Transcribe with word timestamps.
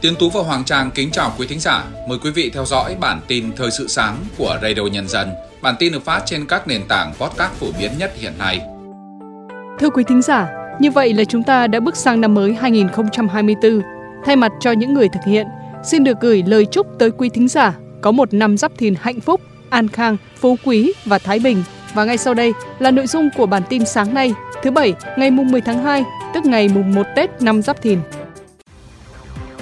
Tiến 0.00 0.14
Tú 0.18 0.30
và 0.30 0.42
Hoàng 0.42 0.64
Trang 0.64 0.90
kính 0.90 1.10
chào 1.10 1.32
quý 1.38 1.46
thính 1.46 1.60
giả. 1.60 1.84
Mời 2.08 2.18
quý 2.24 2.30
vị 2.30 2.50
theo 2.54 2.64
dõi 2.64 2.96
bản 3.00 3.20
tin 3.28 3.52
thời 3.56 3.70
sự 3.70 3.88
sáng 3.88 4.16
của 4.38 4.58
Radio 4.62 4.82
Nhân 4.92 5.08
dân. 5.08 5.30
Bản 5.62 5.74
tin 5.78 5.92
được 5.92 6.04
phát 6.04 6.22
trên 6.26 6.46
các 6.46 6.68
nền 6.68 6.82
tảng 6.88 7.12
podcast 7.14 7.52
phổ 7.52 7.66
biến 7.78 7.92
nhất 7.98 8.12
hiện 8.16 8.32
nay. 8.38 8.60
Thưa 9.78 9.90
quý 9.90 10.04
thính 10.08 10.22
giả, 10.22 10.48
như 10.80 10.90
vậy 10.90 11.12
là 11.14 11.24
chúng 11.24 11.42
ta 11.42 11.66
đã 11.66 11.80
bước 11.80 11.96
sang 11.96 12.20
năm 12.20 12.34
mới 12.34 12.54
2024. 12.54 13.80
Thay 14.24 14.36
mặt 14.36 14.52
cho 14.60 14.72
những 14.72 14.94
người 14.94 15.08
thực 15.08 15.20
hiện, 15.26 15.46
xin 15.84 16.04
được 16.04 16.20
gửi 16.20 16.42
lời 16.46 16.66
chúc 16.66 16.86
tới 16.98 17.10
quý 17.10 17.28
thính 17.28 17.48
giả 17.48 17.74
có 18.00 18.10
một 18.10 18.34
năm 18.34 18.56
giáp 18.56 18.72
thìn 18.78 18.94
hạnh 19.00 19.20
phúc, 19.20 19.40
an 19.70 19.88
khang, 19.88 20.16
phú 20.36 20.56
quý 20.64 20.92
và 21.04 21.18
thái 21.18 21.38
bình. 21.38 21.62
Và 21.94 22.04
ngay 22.04 22.18
sau 22.18 22.34
đây 22.34 22.52
là 22.78 22.90
nội 22.90 23.06
dung 23.06 23.28
của 23.36 23.46
bản 23.46 23.62
tin 23.68 23.86
sáng 23.86 24.14
nay, 24.14 24.32
thứ 24.62 24.70
Bảy, 24.70 24.94
ngày 25.18 25.30
mùng 25.30 25.52
10 25.52 25.60
tháng 25.60 25.84
2, 25.84 26.04
tức 26.34 26.44
ngày 26.44 26.68
mùng 26.68 26.94
1 26.94 27.06
Tết 27.16 27.42
năm 27.42 27.62
Giáp 27.62 27.82
Thìn. 27.82 27.98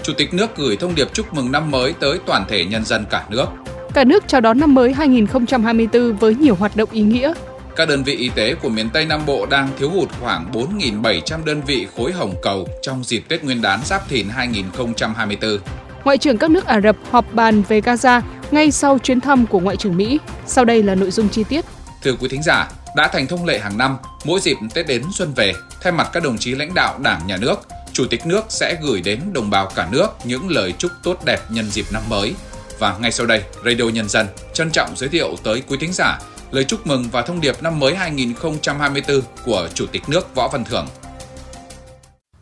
Chủ 0.08 0.14
tịch 0.14 0.34
nước 0.34 0.56
gửi 0.56 0.76
thông 0.76 0.94
điệp 0.94 1.08
chúc 1.12 1.34
mừng 1.34 1.52
năm 1.52 1.70
mới 1.70 1.92
tới 1.92 2.18
toàn 2.26 2.44
thể 2.48 2.64
nhân 2.64 2.84
dân 2.84 3.04
cả 3.10 3.24
nước. 3.28 3.46
Cả 3.94 4.04
nước 4.04 4.24
chào 4.26 4.40
đón 4.40 4.60
năm 4.60 4.74
mới 4.74 4.92
2024 4.92 6.16
với 6.16 6.34
nhiều 6.34 6.54
hoạt 6.54 6.76
động 6.76 6.88
ý 6.92 7.00
nghĩa. 7.00 7.32
Các 7.76 7.88
đơn 7.88 8.02
vị 8.02 8.16
y 8.16 8.28
tế 8.28 8.54
của 8.54 8.68
miền 8.68 8.90
Tây 8.90 9.06
Nam 9.06 9.20
Bộ 9.26 9.46
đang 9.46 9.68
thiếu 9.78 9.90
hụt 9.90 10.08
khoảng 10.20 10.52
4.700 10.52 11.44
đơn 11.44 11.62
vị 11.66 11.86
khối 11.96 12.12
hồng 12.12 12.34
cầu 12.42 12.68
trong 12.82 13.04
dịp 13.04 13.24
Tết 13.28 13.44
Nguyên 13.44 13.62
đán 13.62 13.80
Giáp 13.84 14.08
Thìn 14.08 14.28
2024. 14.28 15.58
Ngoại 16.04 16.18
trưởng 16.18 16.38
các 16.38 16.50
nước 16.50 16.66
Ả 16.66 16.80
Rập 16.80 16.96
họp 17.10 17.34
bàn 17.34 17.62
về 17.68 17.80
Gaza 17.80 18.20
ngay 18.50 18.70
sau 18.70 18.98
chuyến 18.98 19.20
thăm 19.20 19.46
của 19.46 19.60
Ngoại 19.60 19.76
trưởng 19.76 19.96
Mỹ. 19.96 20.18
Sau 20.46 20.64
đây 20.64 20.82
là 20.82 20.94
nội 20.94 21.10
dung 21.10 21.28
chi 21.28 21.44
tiết. 21.44 21.64
Thưa 22.02 22.12
quý 22.20 22.28
thính 22.28 22.42
giả, 22.42 22.68
đã 22.96 23.08
thành 23.08 23.26
thông 23.26 23.44
lệ 23.44 23.58
hàng 23.58 23.78
năm, 23.78 23.96
mỗi 24.24 24.40
dịp 24.40 24.56
Tết 24.74 24.86
đến 24.86 25.02
xuân 25.14 25.32
về, 25.36 25.52
thay 25.82 25.92
mặt 25.92 26.08
các 26.12 26.22
đồng 26.22 26.38
chí 26.38 26.54
lãnh 26.54 26.74
đạo 26.74 26.98
Đảng, 27.02 27.26
Nhà 27.26 27.36
nước, 27.36 27.60
Chủ 27.98 28.06
tịch 28.10 28.26
nước 28.26 28.44
sẽ 28.48 28.76
gửi 28.82 29.00
đến 29.00 29.20
đồng 29.32 29.50
bào 29.50 29.68
cả 29.74 29.88
nước 29.92 30.06
những 30.24 30.50
lời 30.50 30.74
chúc 30.78 30.92
tốt 31.02 31.24
đẹp 31.24 31.38
nhân 31.50 31.70
dịp 31.70 31.84
năm 31.92 32.02
mới. 32.08 32.34
Và 32.78 32.98
ngay 32.98 33.12
sau 33.12 33.26
đây, 33.26 33.42
Radio 33.64 33.84
Nhân 33.84 34.08
dân 34.08 34.26
trân 34.52 34.70
trọng 34.70 34.96
giới 34.96 35.08
thiệu 35.08 35.36
tới 35.44 35.62
quý 35.68 35.76
thính 35.80 35.92
giả 35.92 36.18
lời 36.50 36.64
chúc 36.64 36.86
mừng 36.86 37.04
và 37.12 37.22
thông 37.22 37.40
điệp 37.40 37.62
năm 37.62 37.80
mới 37.80 37.94
2024 37.94 39.20
của 39.44 39.68
Chủ 39.74 39.86
tịch 39.86 40.02
nước 40.08 40.34
Võ 40.34 40.48
Văn 40.48 40.64
Thưởng. 40.64 40.86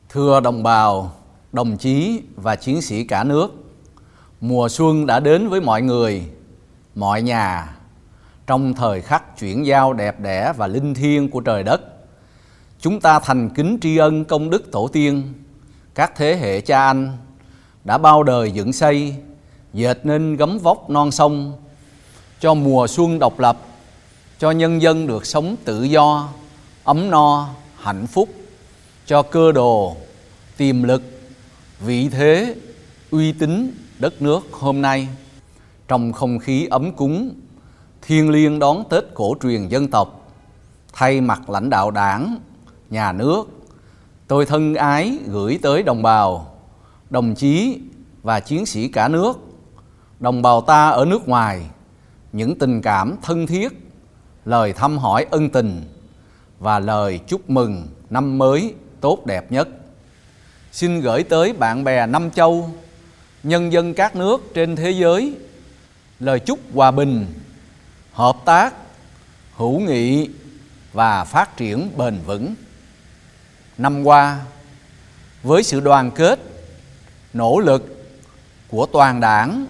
Thưa 0.08 0.40
đồng 0.40 0.62
bào, 0.62 1.12
đồng 1.52 1.76
chí 1.76 2.20
và 2.36 2.56
chiến 2.56 2.82
sĩ 2.82 3.04
cả 3.04 3.24
nước, 3.24 3.48
mùa 4.40 4.68
xuân 4.68 5.06
đã 5.06 5.20
đến 5.20 5.48
với 5.48 5.60
mọi 5.60 5.82
người, 5.82 6.22
mọi 6.94 7.22
nhà 7.22 7.76
trong 8.46 8.74
thời 8.74 9.00
khắc 9.00 9.38
chuyển 9.38 9.66
giao 9.66 9.92
đẹp 9.92 10.20
đẽ 10.20 10.52
và 10.56 10.66
linh 10.66 10.94
thiêng 10.94 11.30
của 11.30 11.40
trời 11.40 11.62
đất. 11.62 11.80
Chúng 12.80 13.00
ta 13.00 13.20
thành 13.20 13.50
kính 13.50 13.78
tri 13.80 13.96
ân 13.96 14.24
công 14.24 14.50
đức 14.50 14.72
tổ 14.72 14.88
tiên, 14.92 15.32
các 15.96 16.12
thế 16.16 16.36
hệ 16.36 16.60
cha 16.60 16.86
anh 16.86 17.16
đã 17.84 17.98
bao 17.98 18.22
đời 18.22 18.50
dựng 18.50 18.72
xây, 18.72 19.14
dệt 19.72 19.98
nên 20.04 20.36
gấm 20.36 20.58
vóc 20.58 20.90
non 20.90 21.10
sông, 21.10 21.52
cho 22.40 22.54
mùa 22.54 22.86
xuân 22.86 23.18
độc 23.18 23.38
lập, 23.38 23.58
cho 24.38 24.50
nhân 24.50 24.82
dân 24.82 25.06
được 25.06 25.26
sống 25.26 25.56
tự 25.64 25.82
do, 25.82 26.28
ấm 26.84 27.10
no, 27.10 27.48
hạnh 27.76 28.06
phúc, 28.06 28.28
cho 29.06 29.22
cơ 29.22 29.52
đồ, 29.52 29.96
tiềm 30.56 30.82
lực, 30.82 31.02
vị 31.80 32.08
thế, 32.08 32.54
uy 33.10 33.32
tín 33.32 33.72
đất 33.98 34.22
nước 34.22 34.40
hôm 34.52 34.82
nay. 34.82 35.08
Trong 35.88 36.12
không 36.12 36.38
khí 36.38 36.66
ấm 36.70 36.92
cúng 36.92 37.34
thiêng 38.02 38.30
liêng 38.30 38.58
đón 38.58 38.84
Tết 38.90 39.04
cổ 39.14 39.34
truyền 39.42 39.68
dân 39.68 39.88
tộc 39.88 40.30
thay 40.92 41.20
mặt 41.20 41.50
lãnh 41.50 41.70
đạo 41.70 41.90
đảng, 41.90 42.36
nhà 42.90 43.12
nước, 43.12 43.55
tôi 44.28 44.46
thân 44.46 44.74
ái 44.74 45.18
gửi 45.26 45.58
tới 45.62 45.82
đồng 45.82 46.02
bào, 46.02 46.56
đồng 47.10 47.34
chí 47.34 47.80
và 48.22 48.40
chiến 48.40 48.66
sĩ 48.66 48.88
cả 48.88 49.08
nước, 49.08 49.38
đồng 50.20 50.42
bào 50.42 50.60
ta 50.60 50.88
ở 50.88 51.04
nước 51.04 51.28
ngoài 51.28 51.62
những 52.32 52.58
tình 52.58 52.82
cảm 52.82 53.16
thân 53.22 53.46
thiết, 53.46 53.68
lời 54.44 54.72
thăm 54.72 54.98
hỏi 54.98 55.26
ân 55.30 55.48
tình 55.48 55.82
và 56.58 56.78
lời 56.78 57.20
chúc 57.26 57.50
mừng 57.50 57.86
năm 58.10 58.38
mới 58.38 58.74
tốt 59.00 59.26
đẹp 59.26 59.52
nhất. 59.52 59.68
Xin 60.72 61.00
gửi 61.00 61.22
tới 61.22 61.52
bạn 61.52 61.84
bè 61.84 62.06
năm 62.06 62.30
châu, 62.30 62.70
nhân 63.42 63.72
dân 63.72 63.94
các 63.94 64.16
nước 64.16 64.54
trên 64.54 64.76
thế 64.76 64.90
giới 64.90 65.36
lời 66.20 66.40
chúc 66.40 66.58
hòa 66.74 66.90
bình, 66.90 67.26
hợp 68.12 68.36
tác, 68.44 68.74
hữu 69.56 69.80
nghị 69.80 70.30
và 70.92 71.24
phát 71.24 71.56
triển 71.56 71.90
bền 71.96 72.18
vững. 72.26 72.54
Năm 73.78 74.04
qua, 74.04 74.40
với 75.42 75.62
sự 75.62 75.80
đoàn 75.80 76.10
kết, 76.10 76.40
nỗ 77.32 77.58
lực 77.58 78.08
của 78.68 78.86
toàn 78.86 79.20
đảng, 79.20 79.66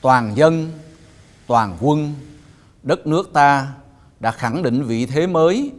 toàn 0.00 0.36
dân, 0.36 0.72
toàn 1.46 1.76
quân, 1.80 2.14
đất 2.82 3.06
nước 3.06 3.30
ta 3.32 3.68
đã 4.20 4.30
khẳng 4.30 4.62
định 4.62 4.82
vị 4.82 5.06
thế 5.06 5.26
mới, 5.26 5.72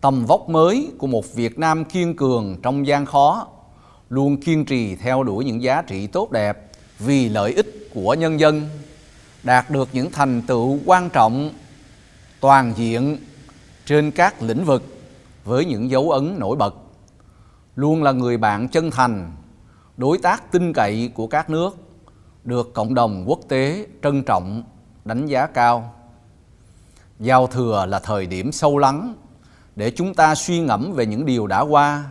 tầm 0.00 0.26
vóc 0.26 0.48
mới 0.48 0.90
của 0.98 1.06
một 1.06 1.34
Việt 1.34 1.58
Nam 1.58 1.84
kiên 1.84 2.16
cường 2.16 2.56
trong 2.62 2.86
gian 2.86 3.06
khó, 3.06 3.46
luôn 4.10 4.36
kiên 4.36 4.64
trì 4.64 4.96
theo 4.96 5.22
đuổi 5.22 5.44
những 5.44 5.62
giá 5.62 5.82
trị 5.82 6.06
tốt 6.06 6.30
đẹp 6.30 6.70
vì 6.98 7.28
lợi 7.28 7.52
ích 7.52 7.90
của 7.94 8.14
nhân 8.14 8.40
dân 8.40 8.68
đạt 9.42 9.70
được 9.70 9.88
những 9.92 10.10
thành 10.10 10.42
tựu 10.42 10.78
quan 10.86 11.10
trọng 11.10 11.50
toàn 12.40 12.72
diện 12.76 13.16
trên 13.86 14.10
các 14.10 14.42
lĩnh 14.42 14.64
vực 14.64 14.97
với 15.48 15.64
những 15.64 15.90
dấu 15.90 16.10
ấn 16.10 16.38
nổi 16.38 16.56
bật. 16.56 16.74
Luôn 17.76 18.02
là 18.02 18.12
người 18.12 18.36
bạn 18.36 18.68
chân 18.68 18.90
thành, 18.90 19.32
đối 19.96 20.18
tác 20.18 20.52
tin 20.52 20.72
cậy 20.72 21.10
của 21.14 21.26
các 21.26 21.50
nước, 21.50 21.76
được 22.44 22.74
cộng 22.74 22.94
đồng 22.94 23.24
quốc 23.26 23.40
tế 23.48 23.86
trân 24.02 24.22
trọng, 24.22 24.62
đánh 25.04 25.26
giá 25.26 25.46
cao. 25.46 25.94
Giao 27.20 27.46
thừa 27.46 27.86
là 27.88 27.98
thời 27.98 28.26
điểm 28.26 28.52
sâu 28.52 28.78
lắng 28.78 29.14
để 29.76 29.90
chúng 29.90 30.14
ta 30.14 30.34
suy 30.34 30.60
ngẫm 30.60 30.92
về 30.92 31.06
những 31.06 31.26
điều 31.26 31.46
đã 31.46 31.60
qua, 31.60 32.04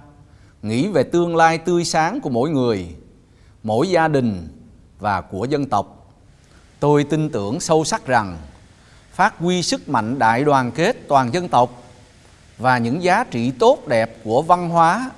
nghĩ 0.61 0.87
về 0.87 1.03
tương 1.03 1.35
lai 1.35 1.57
tươi 1.57 1.85
sáng 1.85 2.21
của 2.21 2.29
mỗi 2.29 2.49
người, 2.49 2.95
mỗi 3.63 3.89
gia 3.89 4.07
đình 4.07 4.47
và 4.99 5.21
của 5.21 5.45
dân 5.45 5.65
tộc. 5.65 6.13
Tôi 6.79 7.03
tin 7.03 7.29
tưởng 7.29 7.59
sâu 7.59 7.83
sắc 7.83 8.05
rằng 8.05 8.37
phát 9.11 9.39
huy 9.39 9.63
sức 9.63 9.89
mạnh 9.89 10.19
đại 10.19 10.43
đoàn 10.43 10.71
kết 10.71 11.07
toàn 11.07 11.33
dân 11.33 11.47
tộc 11.47 11.83
và 12.57 12.77
những 12.77 13.03
giá 13.03 13.23
trị 13.23 13.51
tốt 13.51 13.87
đẹp 13.87 14.17
của 14.23 14.41
văn 14.41 14.69
hóa 14.69 15.11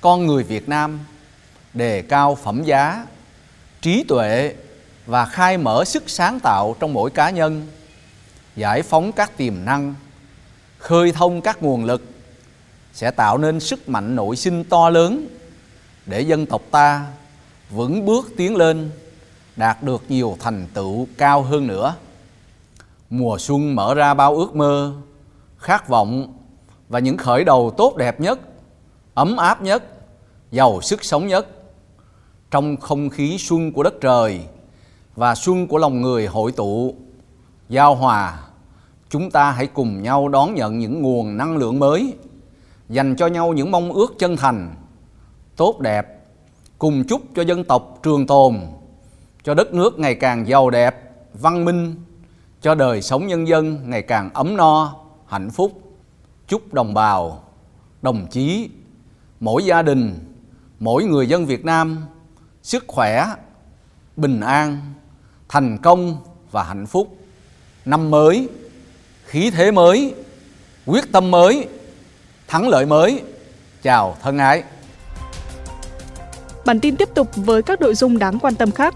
con 0.00 0.26
người 0.26 0.42
Việt 0.42 0.68
Nam 0.68 1.00
đề 1.74 2.02
cao 2.02 2.34
phẩm 2.34 2.64
giá, 2.64 3.06
trí 3.80 4.04
tuệ 4.08 4.54
và 5.06 5.24
khai 5.26 5.58
mở 5.58 5.84
sức 5.84 6.10
sáng 6.10 6.40
tạo 6.40 6.76
trong 6.80 6.92
mỗi 6.92 7.10
cá 7.10 7.30
nhân, 7.30 7.66
giải 8.56 8.82
phóng 8.82 9.12
các 9.12 9.36
tiềm 9.36 9.64
năng, 9.64 9.94
khơi 10.78 11.12
thông 11.12 11.40
các 11.40 11.62
nguồn 11.62 11.84
lực 11.84 12.02
sẽ 12.92 13.10
tạo 13.10 13.38
nên 13.38 13.60
sức 13.60 13.88
mạnh 13.88 14.16
nội 14.16 14.36
sinh 14.36 14.64
to 14.64 14.90
lớn 14.90 15.26
để 16.06 16.20
dân 16.20 16.46
tộc 16.46 16.62
ta 16.70 17.06
vững 17.70 18.06
bước 18.06 18.32
tiến 18.36 18.56
lên 18.56 18.90
đạt 19.56 19.82
được 19.82 20.04
nhiều 20.08 20.36
thành 20.40 20.66
tựu 20.74 21.06
cao 21.18 21.42
hơn 21.42 21.66
nữa. 21.66 21.94
Mùa 23.10 23.38
xuân 23.38 23.74
mở 23.74 23.94
ra 23.94 24.14
bao 24.14 24.36
ước 24.36 24.56
mơ, 24.56 24.92
khát 25.58 25.88
vọng 25.88 26.37
và 26.88 26.98
những 26.98 27.16
khởi 27.16 27.44
đầu 27.44 27.70
tốt 27.76 27.96
đẹp 27.96 28.20
nhất, 28.20 28.40
ấm 29.14 29.36
áp 29.36 29.62
nhất, 29.62 29.84
giàu 30.50 30.80
sức 30.80 31.04
sống 31.04 31.26
nhất. 31.26 31.46
Trong 32.50 32.76
không 32.76 33.10
khí 33.10 33.36
xuân 33.38 33.72
của 33.72 33.82
đất 33.82 33.94
trời 34.00 34.40
và 35.16 35.34
xuân 35.34 35.66
của 35.66 35.78
lòng 35.78 36.02
người 36.02 36.26
hội 36.26 36.52
tụ, 36.52 36.94
giao 37.68 37.94
hòa, 37.94 38.38
chúng 39.08 39.30
ta 39.30 39.50
hãy 39.50 39.66
cùng 39.66 40.02
nhau 40.02 40.28
đón 40.28 40.54
nhận 40.54 40.78
những 40.78 41.02
nguồn 41.02 41.36
năng 41.36 41.56
lượng 41.56 41.78
mới, 41.78 42.12
dành 42.88 43.16
cho 43.16 43.26
nhau 43.26 43.52
những 43.52 43.70
mong 43.70 43.92
ước 43.92 44.14
chân 44.18 44.36
thành, 44.36 44.74
tốt 45.56 45.80
đẹp, 45.80 46.06
cùng 46.78 47.04
chúc 47.08 47.22
cho 47.34 47.42
dân 47.42 47.64
tộc 47.64 47.98
trường 48.02 48.26
tồn, 48.26 48.56
cho 49.44 49.54
đất 49.54 49.74
nước 49.74 49.98
ngày 49.98 50.14
càng 50.14 50.48
giàu 50.48 50.70
đẹp, 50.70 51.12
văn 51.34 51.64
minh, 51.64 51.94
cho 52.60 52.74
đời 52.74 53.02
sống 53.02 53.26
nhân 53.26 53.48
dân 53.48 53.90
ngày 53.90 54.02
càng 54.02 54.30
ấm 54.34 54.56
no, 54.56 54.94
hạnh 55.26 55.50
phúc. 55.50 55.87
Chúc 56.48 56.74
đồng 56.74 56.94
bào, 56.94 57.44
đồng 58.02 58.26
chí, 58.30 58.68
mỗi 59.40 59.64
gia 59.64 59.82
đình, 59.82 60.18
mỗi 60.80 61.04
người 61.04 61.26
dân 61.26 61.46
Việt 61.46 61.64
Nam 61.64 62.04
sức 62.62 62.84
khỏe, 62.86 63.26
bình 64.16 64.40
an, 64.40 64.92
thành 65.48 65.78
công 65.78 66.16
và 66.50 66.62
hạnh 66.62 66.86
phúc. 66.86 67.18
Năm 67.84 68.10
mới, 68.10 68.48
khí 69.24 69.50
thế 69.50 69.70
mới, 69.70 70.14
quyết 70.86 71.12
tâm 71.12 71.30
mới, 71.30 71.68
thắng 72.48 72.68
lợi 72.68 72.86
mới. 72.86 73.22
Chào 73.82 74.16
thân 74.22 74.38
ái. 74.38 74.62
Bản 76.64 76.80
tin 76.80 76.96
tiếp 76.96 77.08
tục 77.14 77.28
với 77.36 77.62
các 77.62 77.80
nội 77.80 77.94
dung 77.94 78.18
đáng 78.18 78.38
quan 78.38 78.54
tâm 78.54 78.70
khác. 78.70 78.94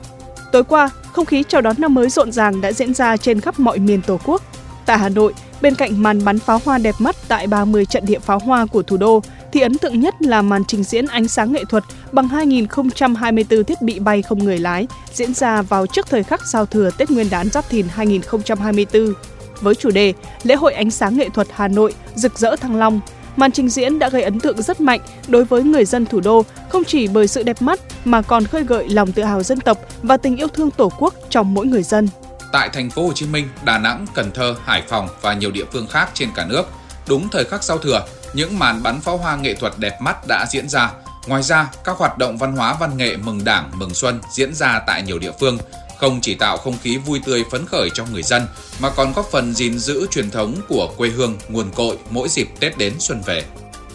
Tối 0.52 0.64
qua, 0.64 0.90
không 1.12 1.26
khí 1.26 1.44
chào 1.48 1.60
đón 1.60 1.76
năm 1.78 1.94
mới 1.94 2.10
rộn 2.10 2.32
ràng 2.32 2.60
đã 2.60 2.72
diễn 2.72 2.94
ra 2.94 3.16
trên 3.16 3.40
khắp 3.40 3.60
mọi 3.60 3.78
miền 3.78 4.02
Tổ 4.02 4.19
quốc. 4.25 4.43
Tại 4.87 4.98
Hà 4.98 5.08
Nội, 5.08 5.34
bên 5.62 5.75
cạnh 5.75 6.03
màn 6.03 6.25
bắn 6.25 6.38
pháo 6.38 6.61
hoa 6.64 6.79
đẹp 6.79 6.94
mắt 6.99 7.17
tại 7.29 7.47
30 7.47 7.87
trận 7.87 8.06
địa 8.06 8.19
pháo 8.19 8.38
hoa 8.38 8.67
của 8.67 8.82
thủ 8.82 8.97
đô 8.97 9.23
thì 9.53 9.61
ấn 9.61 9.79
tượng 9.79 10.00
nhất 10.00 10.14
là 10.23 10.43
màn 10.43 10.64
trình 10.64 10.82
diễn 10.85 11.06
ánh 11.06 11.29
sáng 11.29 11.53
nghệ 11.53 11.64
thuật 11.69 11.85
bằng 12.12 12.29
2024 12.29 13.64
thiết 13.64 13.82
bị 13.82 13.99
bay 13.99 14.23
không 14.23 14.38
người 14.38 14.59
lái 14.59 14.87
diễn 15.12 15.35
ra 15.35 15.62
vào 15.62 15.87
trước 15.87 16.06
thời 16.11 16.23
khắc 16.23 16.47
giao 16.47 16.67
thừa 16.67 16.91
Tết 16.99 17.11
Nguyên 17.11 17.31
đán 17.31 17.49
Giáp 17.49 17.69
Thìn 17.69 17.87
2024. 17.91 19.12
Với 19.61 19.75
chủ 19.75 19.91
đề 19.91 20.12
Lễ 20.43 20.55
hội 20.55 20.73
ánh 20.73 20.91
sáng 20.91 21.17
nghệ 21.17 21.29
thuật 21.35 21.49
Hà 21.53 21.69
Nội 21.69 21.94
rực 22.15 22.38
rỡ 22.38 22.56
thăng 22.56 22.76
long, 22.76 23.00
màn 23.37 23.53
trình 23.53 23.69
diễn 23.69 23.99
đã 23.99 24.08
gây 24.08 24.23
ấn 24.23 24.41
tượng 24.41 24.62
rất 24.62 24.81
mạnh 24.81 25.00
đối 25.29 25.44
với 25.44 25.62
người 25.62 25.85
dân 25.85 26.06
thủ 26.06 26.20
đô, 26.20 26.44
không 26.69 26.85
chỉ 26.85 27.08
bởi 27.08 27.29
sự 27.29 27.43
đẹp 27.43 27.62
mắt 27.62 27.81
mà 28.05 28.23
còn 28.23 28.44
khơi 28.44 28.65
gợi 28.65 28.88
lòng 28.88 29.12
tự 29.12 29.23
hào 29.23 29.43
dân 29.43 29.61
tộc 29.61 29.79
và 30.03 30.17
tình 30.17 30.37
yêu 30.37 30.49
thương 30.49 30.70
Tổ 30.70 30.93
quốc 30.99 31.15
trong 31.31 31.55
mỗi 31.55 31.67
người 31.67 31.82
dân. 31.82 32.08
Tại 32.52 32.69
thành 32.69 32.90
phố 32.90 33.06
Hồ 33.06 33.12
Chí 33.12 33.26
Minh, 33.26 33.49
Đà 33.64 33.78
Nẵng, 33.78 34.06
Cần 34.14 34.31
Thơ, 34.34 34.54
Hải 34.64 34.82
Phòng 34.88 35.08
và 35.22 35.34
nhiều 35.34 35.50
địa 35.50 35.64
phương 35.72 35.87
khác 35.87 36.10
trên 36.14 36.28
cả 36.34 36.46
nước, 36.46 36.62
đúng 37.08 37.28
thời 37.28 37.44
khắc 37.44 37.64
giao 37.64 37.78
thừa, 37.78 38.06
những 38.34 38.58
màn 38.58 38.82
bắn 38.82 39.00
pháo 39.00 39.16
hoa 39.16 39.37
nghệ 39.37 39.54
thuật 39.54 39.72
đẹp 39.78 40.00
mắt 40.00 40.16
đã 40.28 40.46
diễn 40.50 40.69
ra. 40.69 40.93
Ngoài 41.26 41.43
ra, 41.43 41.70
các 41.84 41.96
hoạt 41.96 42.19
động 42.19 42.38
văn 42.38 42.56
hóa 42.56 42.76
văn 42.81 42.96
nghệ 42.96 43.16
mừng 43.16 43.44
Đảng, 43.44 43.70
mừng 43.75 43.94
Xuân 43.94 44.20
diễn 44.32 44.54
ra 44.54 44.81
tại 44.87 45.02
nhiều 45.02 45.19
địa 45.19 45.32
phương, 45.40 45.58
không 45.99 46.20
chỉ 46.20 46.34
tạo 46.34 46.56
không 46.56 46.78
khí 46.82 46.96
vui 46.96 47.20
tươi 47.25 47.44
phấn 47.50 47.66
khởi 47.66 47.88
cho 47.94 48.04
người 48.12 48.22
dân 48.22 48.46
mà 48.81 48.90
còn 48.90 49.12
góp 49.12 49.26
phần 49.31 49.55
gìn 49.55 49.78
giữ 49.78 50.06
truyền 50.10 50.31
thống 50.31 50.55
của 50.69 50.88
quê 50.96 51.08
hương 51.08 51.37
nguồn 51.48 51.70
cội 51.75 51.98
mỗi 52.10 52.28
dịp 52.28 52.48
Tết 52.60 52.78
đến 52.78 52.93
xuân 52.98 53.22
về. 53.26 53.44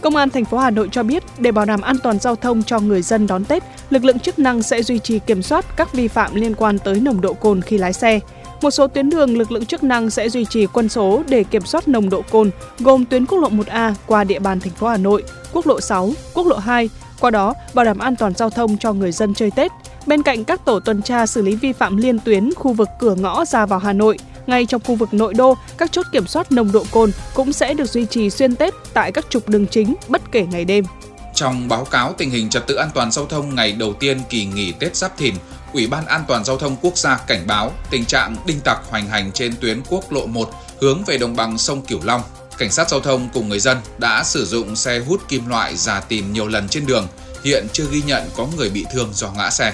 Công 0.02 0.16
an 0.16 0.30
thành 0.30 0.46
phố 0.46 0.58
Hà 0.58 0.70
Nội 0.70 0.90
cho 0.92 1.04
biết, 1.04 1.24
để 1.38 1.52
bảo 1.52 1.66
đảm 1.66 1.82
an 1.82 1.96
toàn 2.04 2.20
giao 2.20 2.36
thông 2.36 2.64
cho 2.64 2.80
người 2.80 3.02
dân 3.02 3.28
đón 3.28 3.46
Tết, 3.46 3.64
lực 3.90 4.04
lượng 4.04 4.20
chức 4.20 4.40
năng 4.40 4.64
sẽ 4.64 4.84
duy 4.84 5.00
trì 5.00 5.20
kiểm 5.20 5.42
soát 5.42 5.66
các 5.76 5.94
vi 5.94 6.08
phạm 6.08 6.36
liên 6.36 6.56
quan 6.56 6.80
tới 6.80 7.00
nồng 7.00 7.22
độ 7.22 7.34
cồn 7.34 7.62
khi 7.62 7.78
lái 7.78 7.94
xe. 7.94 8.20
Một 8.62 8.72
số 8.72 8.88
tuyến 8.88 9.10
đường 9.10 9.38
lực 9.38 9.52
lượng 9.52 9.66
chức 9.66 9.84
năng 9.84 10.10
sẽ 10.10 10.30
duy 10.30 10.46
trì 10.46 10.66
quân 10.66 10.90
số 10.90 11.24
để 11.28 11.44
kiểm 11.44 11.66
soát 11.66 11.88
nồng 11.88 12.10
độ 12.10 12.22
cồn, 12.30 12.50
gồm 12.80 13.06
tuyến 13.06 13.26
quốc 13.26 13.38
lộ 13.38 13.50
1A 13.50 13.94
qua 14.06 14.24
địa 14.24 14.40
bàn 14.40 14.60
thành 14.60 14.74
phố 14.74 14.88
Hà 14.88 14.98
Nội, 14.98 15.24
quốc 15.54 15.68
lộ 15.68 15.82
6, 15.82 16.12
quốc 16.34 16.48
lộ 16.48 16.58
2, 16.58 16.90
qua 17.20 17.32
đó 17.32 17.54
bảo 17.74 17.86
đảm 17.86 17.98
an 17.98 18.16
toàn 18.16 18.34
giao 18.34 18.50
thông 18.50 18.78
cho 18.78 18.94
người 18.94 19.12
dân 19.12 19.34
chơi 19.34 19.52
Tết. 19.52 19.72
Bên 20.06 20.24
cạnh 20.24 20.44
các 20.44 20.66
tổ 20.66 20.80
tuần 20.80 21.02
tra 21.02 21.26
xử 21.26 21.42
lý 21.42 21.56
vi 21.56 21.74
phạm 21.74 21.98
liên 21.98 22.20
tuyến 22.20 22.54
khu 22.54 22.74
vực 22.74 22.90
cửa 23.00 23.16
ngõ 23.16 23.46
ra 23.46 23.66
vào 23.66 23.80
Hà 23.80 23.94
Nội, 23.94 24.18
ngay 24.48 24.66
trong 24.66 24.82
khu 24.86 24.96
vực 24.96 25.14
nội 25.14 25.34
đô, 25.34 25.58
các 25.78 25.92
chốt 25.92 26.06
kiểm 26.12 26.28
soát 26.28 26.52
nồng 26.52 26.72
độ 26.72 26.84
cồn 26.92 27.12
cũng 27.34 27.54
sẽ 27.54 27.74
được 27.74 27.90
duy 27.90 28.06
trì 28.06 28.30
xuyên 28.30 28.56
Tết 28.56 28.74
tại 28.94 29.12
các 29.12 29.26
trục 29.30 29.50
đường 29.50 29.68
chính 29.68 29.96
bất 30.08 30.32
kể 30.32 30.46
ngày 30.52 30.66
đêm. 30.66 30.86
Trong 31.34 31.68
báo 31.68 31.86
cáo 31.86 32.14
tình 32.18 32.30
hình 32.30 32.50
trật 32.50 32.68
tự 32.68 32.76
an 32.76 32.90
toàn 32.94 33.12
giao 33.12 33.26
thông 33.26 33.56
ngày 33.56 33.72
đầu 33.72 33.94
tiên 33.94 34.18
kỳ 34.30 34.46
nghỉ 34.46 34.72
Tết 34.72 34.96
Giáp 34.96 35.18
Thìn, 35.18 35.36
Ủy 35.78 35.88
ban 35.88 36.06
An 36.06 36.24
toàn 36.28 36.46
giao 36.46 36.58
thông 36.58 36.76
quốc 36.82 36.98
gia 36.98 37.18
cảnh 37.18 37.48
báo 37.48 37.72
tình 37.90 38.06
trạng 38.06 38.36
đinh 38.46 38.60
tặc 38.60 38.78
hoành 38.90 39.08
hành 39.08 39.32
trên 39.32 39.54
tuyến 39.62 39.82
quốc 39.90 40.12
lộ 40.12 40.26
1 40.26 40.50
hướng 40.82 41.04
về 41.04 41.18
đồng 41.18 41.36
bằng 41.36 41.58
sông 41.58 41.82
Cửu 41.82 42.00
Long. 42.04 42.22
Cảnh 42.58 42.72
sát 42.72 42.90
giao 42.90 43.00
thông 43.00 43.30
cùng 43.34 43.50
người 43.50 43.60
dân 43.60 43.78
đã 43.98 44.24
sử 44.24 44.46
dụng 44.46 44.76
xe 44.76 45.00
hút 45.00 45.22
kim 45.28 45.48
loại 45.48 45.76
già 45.76 46.00
tìm 46.00 46.34
nhiều 46.34 46.48
lần 46.48 46.68
trên 46.68 46.86
đường, 46.86 47.08
hiện 47.44 47.68
chưa 47.74 47.84
ghi 47.92 48.02
nhận 48.02 48.24
có 48.36 48.48
người 48.58 48.70
bị 48.70 48.86
thương 48.94 49.10
do 49.14 49.32
ngã 49.38 49.50
xe. 49.50 49.74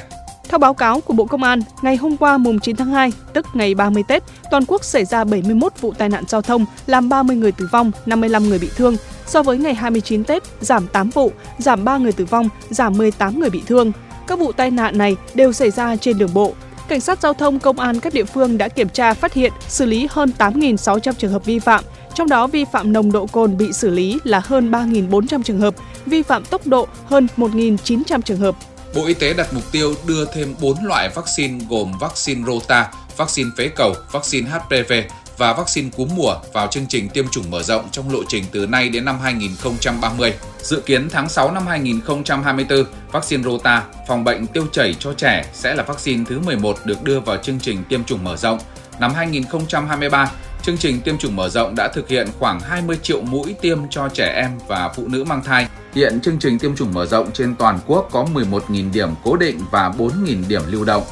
Theo 0.49 0.59
báo 0.59 0.73
cáo 0.73 1.01
của 1.01 1.13
Bộ 1.13 1.25
Công 1.25 1.43
an, 1.43 1.61
ngày 1.81 1.95
hôm 1.95 2.17
qua 2.17 2.37
mùng 2.37 2.59
9 2.59 2.75
tháng 2.75 2.91
2, 2.91 3.11
tức 3.33 3.45
ngày 3.53 3.75
30 3.75 4.03
Tết, 4.07 4.23
toàn 4.51 4.63
quốc 4.67 4.83
xảy 4.83 5.05
ra 5.05 5.23
71 5.23 5.73
vụ 5.81 5.93
tai 5.93 6.09
nạn 6.09 6.23
giao 6.27 6.41
thông, 6.41 6.65
làm 6.87 7.09
30 7.09 7.35
người 7.35 7.51
tử 7.51 7.67
vong, 7.71 7.91
55 8.05 8.49
người 8.49 8.59
bị 8.59 8.69
thương. 8.75 8.95
So 9.27 9.43
với 9.43 9.57
ngày 9.57 9.73
29 9.73 10.23
Tết, 10.23 10.43
giảm 10.61 10.87
8 10.87 11.09
vụ, 11.09 11.31
giảm 11.57 11.85
3 11.85 11.97
người 11.97 12.11
tử 12.11 12.25
vong, 12.25 12.49
giảm 12.69 12.97
18 12.97 13.39
người 13.39 13.49
bị 13.49 13.61
thương. 13.67 13.91
Các 14.27 14.39
vụ 14.39 14.51
tai 14.51 14.71
nạn 14.71 14.97
này 14.97 15.15
đều 15.33 15.53
xảy 15.53 15.71
ra 15.71 15.95
trên 15.95 16.17
đường 16.17 16.33
bộ. 16.33 16.53
Cảnh 16.87 16.99
sát 16.99 17.21
giao 17.21 17.33
thông 17.33 17.59
công 17.59 17.79
an 17.79 17.99
các 17.99 18.13
địa 18.13 18.23
phương 18.23 18.57
đã 18.57 18.67
kiểm 18.67 18.89
tra 18.89 19.13
phát 19.13 19.33
hiện, 19.33 19.53
xử 19.67 19.85
lý 19.85 20.07
hơn 20.11 20.31
8.600 20.37 21.13
trường 21.13 21.31
hợp 21.31 21.45
vi 21.45 21.59
phạm, 21.59 21.83
trong 22.13 22.29
đó 22.29 22.47
vi 22.47 22.65
phạm 22.71 22.93
nồng 22.93 23.11
độ 23.11 23.25
cồn 23.25 23.57
bị 23.57 23.73
xử 23.73 23.89
lý 23.89 24.19
là 24.23 24.41
hơn 24.45 24.71
3.400 24.71 25.43
trường 25.43 25.59
hợp, 25.59 25.75
vi 26.05 26.21
phạm 26.21 26.45
tốc 26.45 26.67
độ 26.67 26.87
hơn 27.05 27.27
1.900 27.37 28.21
trường 28.21 28.37
hợp. 28.37 28.55
Bộ 28.95 29.05
Y 29.05 29.13
tế 29.13 29.33
đặt 29.33 29.53
mục 29.53 29.71
tiêu 29.71 29.95
đưa 30.07 30.25
thêm 30.25 30.55
4 30.61 30.85
loại 30.85 31.09
vaccine 31.09 31.65
gồm 31.69 31.91
vaccine 31.99 32.41
Rota, 32.47 32.91
vaccine 33.17 33.49
phế 33.57 33.67
cầu, 33.67 33.93
vaccine 34.11 34.49
HPV 34.49 34.93
và 35.37 35.53
vaccine 35.53 35.89
cúm 35.97 36.09
mùa 36.15 36.35
vào 36.53 36.67
chương 36.67 36.85
trình 36.89 37.09
tiêm 37.09 37.27
chủng 37.27 37.51
mở 37.51 37.63
rộng 37.63 37.89
trong 37.91 38.13
lộ 38.13 38.19
trình 38.27 38.43
từ 38.51 38.67
nay 38.67 38.89
đến 38.89 39.05
năm 39.05 39.19
2030. 39.19 40.33
Dự 40.61 40.81
kiến 40.85 41.09
tháng 41.09 41.29
6 41.29 41.51
năm 41.51 41.67
2024, 41.67 42.85
vaccine 43.11 43.43
Rota 43.43 43.83
phòng 44.07 44.23
bệnh 44.23 44.47
tiêu 44.47 44.67
chảy 44.71 44.95
cho 44.99 45.13
trẻ 45.13 45.45
sẽ 45.53 45.75
là 45.75 45.83
vaccine 45.83 46.23
thứ 46.29 46.39
11 46.39 46.77
được 46.85 47.03
đưa 47.03 47.19
vào 47.19 47.37
chương 47.37 47.59
trình 47.59 47.83
tiêm 47.89 48.03
chủng 48.03 48.23
mở 48.23 48.37
rộng. 48.37 48.59
Năm 48.99 49.13
2023, 49.13 50.31
chương 50.63 50.77
trình 50.77 51.01
tiêm 51.01 51.17
chủng 51.17 51.35
mở 51.35 51.49
rộng 51.49 51.75
đã 51.75 51.87
thực 51.93 52.09
hiện 52.09 52.27
khoảng 52.39 52.59
20 52.59 52.97
triệu 53.01 53.21
mũi 53.21 53.55
tiêm 53.61 53.79
cho 53.89 54.09
trẻ 54.09 54.33
em 54.35 54.51
và 54.67 54.89
phụ 54.95 55.07
nữ 55.07 55.23
mang 55.23 55.43
thai. 55.43 55.67
Hiện 55.95 56.21
chương 56.21 56.39
trình 56.39 56.59
tiêm 56.59 56.75
chủng 56.75 56.93
mở 56.93 57.05
rộng 57.05 57.31
trên 57.31 57.55
toàn 57.55 57.79
quốc 57.87 58.09
có 58.11 58.25
11.000 58.33 58.91
điểm 58.91 59.09
cố 59.23 59.35
định 59.35 59.59
và 59.71 59.89
4.000 59.97 60.47
điểm 60.47 60.61
lưu 60.67 60.85
động. 60.85 61.03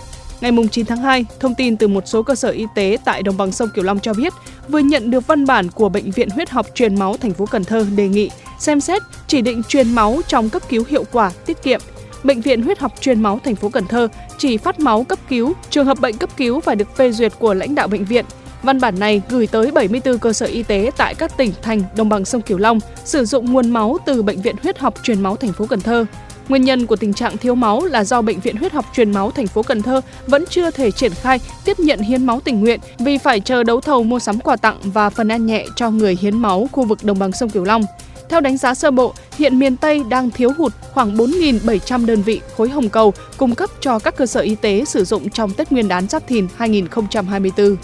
Ngày 0.41 0.51
9 0.71 0.85
tháng 0.85 0.97
2, 0.97 1.25
thông 1.39 1.55
tin 1.55 1.77
từ 1.77 1.87
một 1.87 2.07
số 2.07 2.23
cơ 2.23 2.35
sở 2.35 2.49
y 2.49 2.65
tế 2.75 2.97
tại 3.05 3.23
đồng 3.23 3.37
bằng 3.37 3.51
sông 3.51 3.69
Kiều 3.75 3.83
Long 3.83 3.99
cho 3.99 4.13
biết, 4.13 4.33
vừa 4.69 4.79
nhận 4.79 5.11
được 5.11 5.27
văn 5.27 5.45
bản 5.45 5.69
của 5.71 5.89
Bệnh 5.89 6.11
viện 6.11 6.29
Huyết 6.29 6.49
học 6.49 6.67
truyền 6.75 6.99
máu 6.99 7.17
thành 7.17 7.33
phố 7.33 7.45
Cần 7.45 7.63
Thơ 7.63 7.85
đề 7.95 8.07
nghị 8.07 8.29
xem 8.59 8.81
xét 8.81 9.01
chỉ 9.27 9.41
định 9.41 9.61
truyền 9.67 9.95
máu 9.95 10.21
trong 10.27 10.49
cấp 10.49 10.61
cứu 10.69 10.83
hiệu 10.89 11.03
quả, 11.11 11.31
tiết 11.45 11.63
kiệm. 11.63 11.81
Bệnh 12.23 12.41
viện 12.41 12.61
Huyết 12.61 12.79
học 12.79 12.93
truyền 12.99 13.21
máu 13.21 13.39
thành 13.43 13.55
phố 13.55 13.69
Cần 13.69 13.87
Thơ 13.87 14.07
chỉ 14.37 14.57
phát 14.57 14.79
máu 14.79 15.03
cấp 15.03 15.19
cứu, 15.29 15.53
trường 15.69 15.85
hợp 15.85 15.99
bệnh 15.99 16.17
cấp 16.17 16.29
cứu 16.37 16.59
phải 16.59 16.75
được 16.75 16.95
phê 16.95 17.11
duyệt 17.11 17.33
của 17.39 17.53
lãnh 17.53 17.75
đạo 17.75 17.87
bệnh 17.87 18.05
viện. 18.05 18.25
Văn 18.63 18.79
bản 18.79 18.99
này 18.99 19.21
gửi 19.29 19.47
tới 19.47 19.71
74 19.71 20.17
cơ 20.17 20.33
sở 20.33 20.45
y 20.45 20.63
tế 20.63 20.91
tại 20.97 21.15
các 21.15 21.37
tỉnh 21.37 21.51
thành 21.61 21.83
đồng 21.97 22.09
bằng 22.09 22.25
sông 22.25 22.41
Cửu 22.41 22.57
Long 22.57 22.79
sử 23.05 23.25
dụng 23.25 23.53
nguồn 23.53 23.69
máu 23.69 23.97
từ 24.05 24.23
Bệnh 24.23 24.41
viện 24.41 24.55
Huyết 24.63 24.79
học 24.79 24.93
truyền 25.03 25.21
máu 25.21 25.35
thành 25.35 25.53
phố 25.53 25.65
Cần 25.65 25.81
Thơ. 25.81 26.05
Nguyên 26.49 26.63
nhân 26.63 26.85
của 26.85 26.95
tình 26.95 27.13
trạng 27.13 27.37
thiếu 27.37 27.55
máu 27.55 27.85
là 27.85 28.03
do 28.03 28.21
Bệnh 28.21 28.39
viện 28.39 28.57
Huyết 28.57 28.73
học 28.73 28.85
truyền 28.95 29.11
máu 29.11 29.31
thành 29.31 29.47
phố 29.47 29.63
Cần 29.63 29.81
Thơ 29.81 30.01
vẫn 30.27 30.45
chưa 30.49 30.71
thể 30.71 30.91
triển 30.91 31.11
khai 31.13 31.39
tiếp 31.65 31.79
nhận 31.79 31.99
hiến 31.99 32.25
máu 32.25 32.39
tình 32.43 32.61
nguyện 32.61 32.79
vì 32.99 33.17
phải 33.17 33.39
chờ 33.39 33.63
đấu 33.63 33.81
thầu 33.81 34.03
mua 34.03 34.19
sắm 34.19 34.39
quà 34.39 34.55
tặng 34.55 34.77
và 34.83 35.09
phần 35.09 35.27
ăn 35.31 35.45
nhẹ 35.45 35.65
cho 35.75 35.89
người 35.89 36.17
hiến 36.21 36.37
máu 36.37 36.69
khu 36.71 36.85
vực 36.85 37.03
đồng 37.03 37.19
bằng 37.19 37.31
sông 37.31 37.49
Cửu 37.49 37.63
Long. 37.63 37.83
Theo 38.29 38.41
đánh 38.41 38.57
giá 38.57 38.73
sơ 38.73 38.91
bộ, 38.91 39.13
hiện 39.37 39.59
miền 39.59 39.77
Tây 39.77 40.03
đang 40.09 40.29
thiếu 40.29 40.51
hụt 40.57 40.73
khoảng 40.91 41.17
4.700 41.17 42.05
đơn 42.05 42.21
vị 42.21 42.41
khối 42.57 42.69
hồng 42.69 42.89
cầu 42.89 43.13
cung 43.37 43.55
cấp 43.55 43.69
cho 43.79 43.99
các 43.99 44.15
cơ 44.15 44.25
sở 44.25 44.39
y 44.39 44.55
tế 44.55 44.85
sử 44.85 45.03
dụng 45.03 45.29
trong 45.29 45.53
Tết 45.53 45.71
Nguyên 45.71 45.87
đán 45.87 46.07
Giáp 46.07 46.27
Thìn 46.27 46.47
2024. 46.57 47.75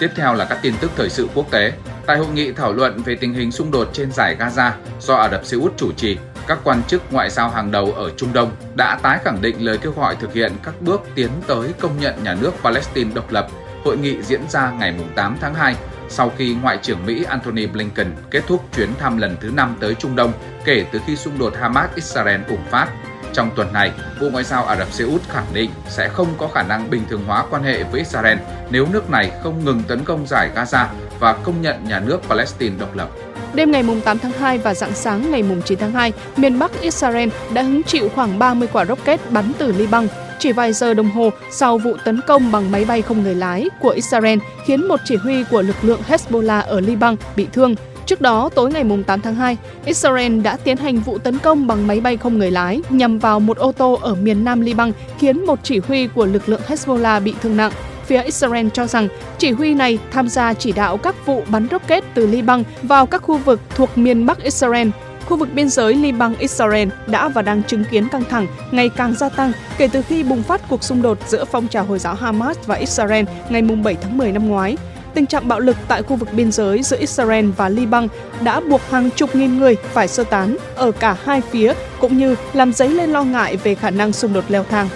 Tiếp 0.00 0.10
theo 0.16 0.34
là 0.34 0.44
các 0.44 0.58
tin 0.62 0.74
tức 0.80 0.90
thời 0.96 1.10
sự 1.10 1.28
quốc 1.34 1.50
tế. 1.50 1.72
Tại 2.10 2.18
hội 2.18 2.28
nghị 2.28 2.52
thảo 2.52 2.72
luận 2.72 3.02
về 3.04 3.14
tình 3.14 3.34
hình 3.34 3.52
xung 3.52 3.70
đột 3.70 3.90
trên 3.92 4.12
giải 4.12 4.36
Gaza 4.38 4.70
do 5.00 5.14
Ả 5.14 5.28
Rập 5.28 5.44
Xê 5.44 5.56
Út 5.56 5.76
chủ 5.76 5.92
trì, 5.92 6.16
các 6.46 6.58
quan 6.64 6.82
chức 6.82 7.12
ngoại 7.12 7.30
giao 7.30 7.48
hàng 7.48 7.70
đầu 7.70 7.92
ở 7.92 8.10
Trung 8.16 8.32
Đông 8.32 8.50
đã 8.74 8.98
tái 9.02 9.18
khẳng 9.24 9.42
định 9.42 9.64
lời 9.64 9.78
kêu 9.78 9.92
gọi 9.92 10.16
thực 10.16 10.34
hiện 10.34 10.52
các 10.62 10.74
bước 10.80 11.02
tiến 11.14 11.30
tới 11.46 11.72
công 11.80 12.00
nhận 12.00 12.24
nhà 12.24 12.34
nước 12.34 12.50
Palestine 12.62 13.10
độc 13.14 13.32
lập. 13.32 13.48
Hội 13.84 13.96
nghị 13.96 14.22
diễn 14.22 14.40
ra 14.48 14.70
ngày 14.70 14.94
8 15.14 15.36
tháng 15.40 15.54
2 15.54 15.76
sau 16.08 16.32
khi 16.36 16.56
Ngoại 16.62 16.78
trưởng 16.82 17.06
Mỹ 17.06 17.24
Antony 17.24 17.66
Blinken 17.66 18.12
kết 18.30 18.42
thúc 18.46 18.64
chuyến 18.76 18.88
thăm 18.98 19.18
lần 19.18 19.36
thứ 19.40 19.50
5 19.50 19.76
tới 19.80 19.94
Trung 19.94 20.16
Đông 20.16 20.32
kể 20.64 20.84
từ 20.92 21.00
khi 21.06 21.16
xung 21.16 21.38
đột 21.38 21.54
Hamas-Israel 21.60 22.40
bùng 22.48 22.64
phát. 22.70 22.88
Trong 23.32 23.50
tuần 23.56 23.72
này, 23.72 23.92
Bộ 24.20 24.30
Ngoại 24.30 24.44
giao 24.44 24.64
Ả 24.64 24.76
Rập 24.76 24.92
Xê 24.92 25.04
Út 25.04 25.22
khẳng 25.28 25.46
định 25.52 25.70
sẽ 25.88 26.08
không 26.08 26.28
có 26.38 26.48
khả 26.54 26.62
năng 26.62 26.90
bình 26.90 27.02
thường 27.10 27.24
hóa 27.26 27.44
quan 27.50 27.62
hệ 27.62 27.82
với 27.82 28.00
Israel 28.00 28.38
nếu 28.70 28.86
nước 28.92 29.10
này 29.10 29.32
không 29.42 29.64
ngừng 29.64 29.82
tấn 29.88 30.04
công 30.04 30.26
giải 30.26 30.50
Gaza 30.54 30.86
và 31.20 31.32
công 31.32 31.62
nhận 31.62 31.84
nhà 31.88 32.00
nước 32.00 32.20
Palestine 32.28 32.76
độc 32.78 32.96
lập. 32.96 33.08
Đêm 33.54 33.70
ngày 33.70 33.84
8 34.04 34.18
tháng 34.18 34.32
2 34.32 34.58
và 34.58 34.74
dạng 34.74 34.94
sáng 34.94 35.30
ngày 35.30 35.44
9 35.64 35.78
tháng 35.78 35.92
2, 35.92 36.12
miền 36.36 36.58
Bắc 36.58 36.80
Israel 36.80 37.28
đã 37.52 37.62
hứng 37.62 37.82
chịu 37.82 38.08
khoảng 38.14 38.38
30 38.38 38.68
quả 38.72 38.84
rocket 38.84 39.20
bắn 39.30 39.52
từ 39.58 39.72
Liban. 39.72 40.08
Chỉ 40.38 40.52
vài 40.52 40.72
giờ 40.72 40.94
đồng 40.94 41.10
hồ 41.10 41.30
sau 41.50 41.78
vụ 41.78 41.96
tấn 42.04 42.20
công 42.26 42.52
bằng 42.52 42.70
máy 42.70 42.84
bay 42.84 43.02
không 43.02 43.22
người 43.22 43.34
lái 43.34 43.68
của 43.80 43.88
Israel 43.88 44.38
khiến 44.64 44.88
một 44.88 45.00
chỉ 45.04 45.16
huy 45.16 45.44
của 45.44 45.62
lực 45.62 45.76
lượng 45.82 46.00
Hezbollah 46.08 46.62
ở 46.62 46.80
Liban 46.80 47.16
bị 47.36 47.46
thương. 47.52 47.74
Trước 48.06 48.20
đó, 48.20 48.48
tối 48.54 48.72
ngày 48.72 48.84
8 49.06 49.20
tháng 49.20 49.34
2, 49.34 49.56
Israel 49.84 50.40
đã 50.40 50.56
tiến 50.56 50.76
hành 50.76 51.00
vụ 51.00 51.18
tấn 51.18 51.38
công 51.38 51.66
bằng 51.66 51.86
máy 51.86 52.00
bay 52.00 52.16
không 52.16 52.38
người 52.38 52.50
lái 52.50 52.80
nhằm 52.90 53.18
vào 53.18 53.40
một 53.40 53.56
ô 53.56 53.72
tô 53.72 53.98
ở 54.02 54.14
miền 54.14 54.44
nam 54.44 54.60
Liban 54.60 54.92
khiến 55.18 55.46
một 55.46 55.58
chỉ 55.62 55.78
huy 55.78 56.06
của 56.06 56.26
lực 56.26 56.48
lượng 56.48 56.60
Hezbollah 56.68 57.22
bị 57.22 57.34
thương 57.42 57.56
nặng 57.56 57.72
phía 58.10 58.22
Israel 58.22 58.66
cho 58.74 58.86
rằng 58.86 59.08
chỉ 59.38 59.50
huy 59.50 59.74
này 59.74 59.98
tham 60.10 60.28
gia 60.28 60.54
chỉ 60.54 60.72
đạo 60.72 60.96
các 60.96 61.26
vụ 61.26 61.42
bắn 61.48 61.68
rocket 61.70 62.04
từ 62.14 62.26
Liban 62.26 62.62
vào 62.82 63.06
các 63.06 63.22
khu 63.22 63.38
vực 63.38 63.60
thuộc 63.74 63.98
miền 63.98 64.26
Bắc 64.26 64.42
Israel. 64.42 64.88
Khu 65.26 65.36
vực 65.36 65.48
biên 65.52 65.68
giới 65.68 65.94
Liban-Israel 65.94 66.88
đã 67.06 67.28
và 67.28 67.42
đang 67.42 67.62
chứng 67.62 67.84
kiến 67.90 68.08
căng 68.08 68.24
thẳng 68.30 68.46
ngày 68.70 68.88
càng 68.88 69.14
gia 69.14 69.28
tăng 69.28 69.52
kể 69.78 69.88
từ 69.92 70.02
khi 70.02 70.22
bùng 70.22 70.42
phát 70.42 70.60
cuộc 70.68 70.84
xung 70.84 71.02
đột 71.02 71.18
giữa 71.28 71.44
phong 71.44 71.68
trào 71.68 71.84
Hồi 71.84 71.98
giáo 71.98 72.14
Hamas 72.14 72.56
và 72.66 72.74
Israel 72.74 73.24
ngày 73.48 73.62
7 73.62 73.96
tháng 74.02 74.18
10 74.18 74.32
năm 74.32 74.48
ngoái. 74.48 74.76
Tình 75.14 75.26
trạng 75.26 75.48
bạo 75.48 75.60
lực 75.60 75.76
tại 75.88 76.02
khu 76.02 76.16
vực 76.16 76.28
biên 76.32 76.52
giới 76.52 76.82
giữa 76.82 76.96
Israel 77.00 77.50
và 77.56 77.68
Liban 77.68 78.08
đã 78.42 78.60
buộc 78.60 78.80
hàng 78.90 79.10
chục 79.16 79.36
nghìn 79.36 79.58
người 79.58 79.76
phải 79.92 80.08
sơ 80.08 80.24
tán 80.24 80.56
ở 80.76 80.90
cả 80.90 81.16
hai 81.24 81.40
phía, 81.40 81.74
cũng 82.00 82.18
như 82.18 82.36
làm 82.52 82.72
dấy 82.72 82.88
lên 82.88 83.10
lo 83.10 83.22
ngại 83.22 83.56
về 83.56 83.74
khả 83.74 83.90
năng 83.90 84.12
xung 84.12 84.32
đột 84.32 84.44
leo 84.48 84.64
thang. 84.64 84.88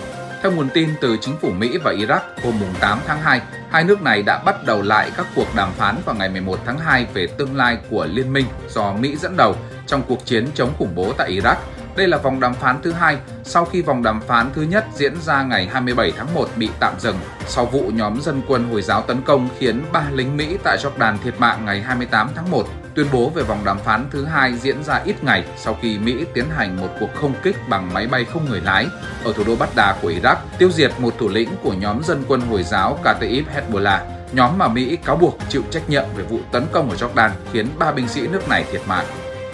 Theo 0.45 0.53
nguồn 0.53 0.69
tin 0.69 0.89
từ 1.01 1.17
chính 1.21 1.37
phủ 1.37 1.51
Mỹ 1.51 1.79
và 1.79 1.93
Iraq, 1.93 2.21
hôm 2.43 2.55
8 2.81 2.99
tháng 3.07 3.21
2, 3.21 3.41
hai 3.71 3.85
nước 3.85 4.03
này 4.03 4.23
đã 4.23 4.39
bắt 4.45 4.65
đầu 4.67 4.83
lại 4.83 5.11
các 5.17 5.27
cuộc 5.35 5.55
đàm 5.57 5.73
phán 5.73 5.97
vào 6.05 6.15
ngày 6.15 6.29
11 6.29 6.59
tháng 6.67 6.79
2 6.79 7.07
về 7.15 7.27
tương 7.27 7.57
lai 7.57 7.79
của 7.91 8.07
liên 8.11 8.33
minh 8.33 8.45
do 8.69 8.93
Mỹ 8.93 9.17
dẫn 9.17 9.37
đầu 9.37 9.57
trong 9.87 10.03
cuộc 10.09 10.27
chiến 10.27 10.47
chống 10.55 10.73
khủng 10.79 10.95
bố 10.95 11.13
tại 11.13 11.33
Iraq. 11.33 11.55
Đây 11.97 12.09
là 12.09 12.19
vòng 12.19 12.41
đàm 12.41 12.55
phán 12.55 12.83
thứ 12.83 12.93
hai 12.93 13.17
sau 13.45 13.65
khi 13.65 13.83
vòng 13.83 14.03
đàm 14.03 14.21
phán 14.21 14.51
thứ 14.55 14.63
nhất 14.63 14.85
diễn 14.95 15.15
ra 15.21 15.43
ngày 15.43 15.67
27 15.67 16.13
tháng 16.17 16.35
1 16.35 16.49
bị 16.57 16.69
tạm 16.81 16.93
dừng 16.99 17.17
sau 17.47 17.67
vụ 17.67 17.91
nhóm 17.95 18.21
dân 18.21 18.43
quân 18.49 18.69
Hồi 18.71 18.83
giáo 18.83 19.03
tấn 19.03 19.23
công 19.23 19.49
khiến 19.59 19.83
ba 19.93 20.03
lính 20.13 20.37
Mỹ 20.37 20.59
tại 20.65 20.79
Jordan 20.83 21.17
thiệt 21.25 21.35
mạng 21.41 21.65
ngày 21.65 21.83
28 21.83 22.29
tháng 22.35 22.51
1 22.51 22.67
tuyên 22.95 23.07
bố 23.13 23.29
về 23.29 23.43
vòng 23.43 23.65
đàm 23.65 23.79
phán 23.79 24.07
thứ 24.11 24.25
hai 24.25 24.55
diễn 24.55 24.85
ra 24.85 25.01
ít 25.05 25.25
ngày 25.25 25.45
sau 25.57 25.79
khi 25.83 25.99
Mỹ 25.99 26.25
tiến 26.35 26.45
hành 26.57 26.77
một 26.81 26.89
cuộc 27.01 27.15
không 27.15 27.35
kích 27.43 27.57
bằng 27.69 27.95
máy 27.95 28.07
bay 28.07 28.25
không 28.25 28.47
người 28.51 28.61
lái 28.61 28.87
ở 29.25 29.33
thủ 29.33 29.45
đô 29.47 29.57
Baghdad 29.57 29.97
của 30.03 30.11
Iraq, 30.11 30.37
tiêu 30.59 30.71
diệt 30.71 30.93
một 30.99 31.15
thủ 31.19 31.29
lĩnh 31.29 31.49
của 31.63 31.73
nhóm 31.73 32.03
dân 32.05 32.23
quân 32.29 32.41
Hồi 32.41 32.63
giáo 32.63 32.99
Kataib 33.05 33.45
Hezbollah, 33.55 33.99
nhóm 34.33 34.59
mà 34.59 34.69
Mỹ 34.69 34.99
cáo 35.05 35.17
buộc 35.17 35.39
chịu 35.49 35.63
trách 35.71 35.91
nhiệm 35.91 36.05
về 36.17 36.25
vụ 36.25 36.39
tấn 36.53 36.65
công 36.73 36.91
ở 36.91 36.97
Jordan 36.97 37.31
khiến 37.53 37.67
ba 37.79 37.93
binh 37.93 38.09
sĩ 38.09 38.27
nước 38.27 38.49
này 38.49 38.65
thiệt 38.73 38.81
mạng. 38.89 39.07